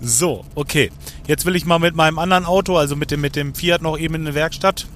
so, 0.00 0.44
okay. 0.54 0.90
Jetzt 1.26 1.44
will 1.44 1.56
ich 1.56 1.66
mal 1.66 1.78
mit 1.78 1.94
meinem 1.94 2.18
anderen 2.18 2.44
Auto, 2.44 2.76
also 2.76 2.96
mit 2.96 3.10
dem, 3.10 3.20
mit 3.20 3.36
dem 3.36 3.54
Fiat 3.54 3.82
noch 3.82 3.98
eben 3.98 4.14
in 4.14 4.20
eine 4.22 4.34
Werkstatt. 4.34 4.86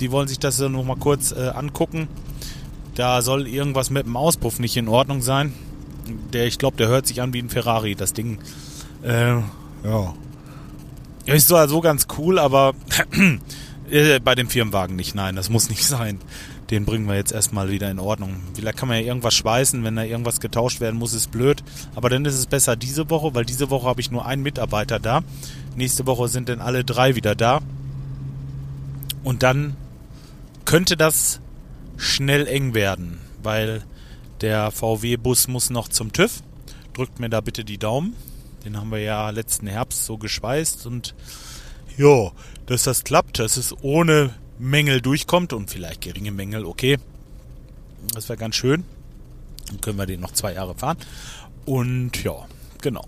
Die 0.00 0.10
wollen 0.10 0.28
sich 0.28 0.38
das 0.38 0.58
noch 0.58 0.84
mal 0.84 0.96
kurz 0.96 1.32
äh, 1.32 1.48
angucken. 1.48 2.08
Da 2.94 3.22
soll 3.22 3.46
irgendwas 3.46 3.90
mit 3.90 4.06
dem 4.06 4.16
Auspuff 4.16 4.58
nicht 4.58 4.76
in 4.76 4.88
Ordnung 4.88 5.22
sein. 5.22 5.52
Der, 6.32 6.46
ich 6.46 6.58
glaube, 6.58 6.76
der 6.76 6.88
hört 6.88 7.06
sich 7.06 7.22
an 7.22 7.32
wie 7.32 7.40
ein 7.40 7.50
Ferrari, 7.50 7.94
das 7.94 8.12
Ding. 8.12 8.38
Äh, 9.02 9.36
ja. 9.84 10.14
Ist 11.26 11.48
so 11.48 11.56
also 11.56 11.80
ganz 11.80 12.08
cool, 12.16 12.38
aber 12.38 12.74
äh, 13.90 14.18
bei 14.18 14.34
dem 14.34 14.48
Firmenwagen 14.48 14.96
nicht. 14.96 15.14
Nein, 15.14 15.36
das 15.36 15.50
muss 15.50 15.68
nicht 15.68 15.84
sein 15.86 16.18
den 16.70 16.84
bringen 16.84 17.08
wir 17.08 17.14
jetzt 17.16 17.32
erstmal 17.32 17.70
wieder 17.70 17.90
in 17.90 17.98
Ordnung. 17.98 18.36
Vielleicht 18.54 18.76
kann 18.76 18.88
man 18.88 18.98
ja 18.98 19.04
irgendwas 19.04 19.34
schweißen, 19.34 19.84
wenn 19.84 19.96
da 19.96 20.02
irgendwas 20.02 20.40
getauscht 20.40 20.80
werden 20.80 20.98
muss, 20.98 21.14
ist 21.14 21.30
blöd. 21.30 21.62
Aber 21.94 22.10
dann 22.10 22.24
ist 22.24 22.34
es 22.34 22.46
besser 22.46 22.76
diese 22.76 23.08
Woche, 23.08 23.34
weil 23.34 23.46
diese 23.46 23.70
Woche 23.70 23.86
habe 23.86 24.00
ich 24.00 24.10
nur 24.10 24.26
einen 24.26 24.42
Mitarbeiter 24.42 24.98
da. 24.98 25.22
Nächste 25.76 26.06
Woche 26.06 26.28
sind 26.28 26.48
dann 26.48 26.60
alle 26.60 26.84
drei 26.84 27.16
wieder 27.16 27.34
da. 27.34 27.60
Und 29.24 29.42
dann 29.42 29.76
könnte 30.64 30.96
das 30.96 31.40
schnell 31.96 32.46
eng 32.46 32.74
werden, 32.74 33.18
weil 33.42 33.82
der 34.42 34.70
VW-Bus 34.70 35.48
muss 35.48 35.70
noch 35.70 35.88
zum 35.88 36.12
TÜV. 36.12 36.42
Drückt 36.92 37.18
mir 37.18 37.30
da 37.30 37.40
bitte 37.40 37.64
die 37.64 37.78
Daumen. 37.78 38.14
Den 38.64 38.76
haben 38.76 38.90
wir 38.90 39.00
ja 39.00 39.30
letzten 39.30 39.66
Herbst 39.66 40.04
so 40.04 40.18
geschweißt 40.18 40.86
und 40.86 41.14
ja, 41.96 42.30
dass 42.66 42.84
das 42.84 43.04
klappt. 43.04 43.38
Das 43.38 43.56
ist 43.56 43.74
ohne 43.82 44.30
Mängel 44.58 45.00
durchkommt 45.00 45.52
und 45.52 45.70
vielleicht 45.70 46.00
geringe 46.00 46.32
Mängel, 46.32 46.64
okay. 46.64 46.98
Das 48.14 48.28
wäre 48.28 48.38
ganz 48.38 48.56
schön. 48.56 48.84
Dann 49.68 49.80
können 49.80 49.98
wir 49.98 50.06
den 50.06 50.20
noch 50.20 50.32
zwei 50.32 50.54
Jahre 50.54 50.74
fahren. 50.74 50.96
Und 51.64 52.22
ja, 52.22 52.46
genau. 52.80 53.04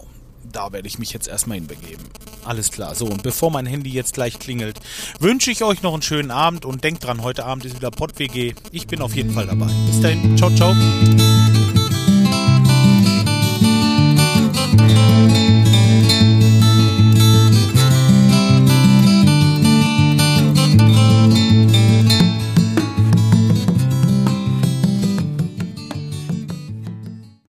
Da 0.52 0.72
werde 0.72 0.88
ich 0.88 0.98
mich 0.98 1.12
jetzt 1.12 1.28
erstmal 1.28 1.58
hinbegeben. 1.58 2.04
Alles 2.44 2.70
klar. 2.70 2.94
So, 2.94 3.06
und 3.06 3.22
bevor 3.22 3.50
mein 3.50 3.66
Handy 3.66 3.90
jetzt 3.90 4.14
gleich 4.14 4.38
klingelt, 4.38 4.80
wünsche 5.20 5.50
ich 5.50 5.62
euch 5.62 5.82
noch 5.82 5.92
einen 5.92 6.02
schönen 6.02 6.30
Abend 6.30 6.64
und 6.64 6.82
denkt 6.82 7.04
dran, 7.04 7.22
heute 7.22 7.44
Abend 7.44 7.64
ist 7.64 7.76
wieder 7.76 7.90
PodWG. 7.90 8.54
Ich 8.72 8.86
bin 8.86 9.00
auf 9.00 9.14
jeden 9.14 9.32
Fall 9.32 9.46
dabei. 9.46 9.68
Bis 9.86 10.00
dahin. 10.00 10.36
Ciao, 10.36 10.50
ciao. 10.50 10.74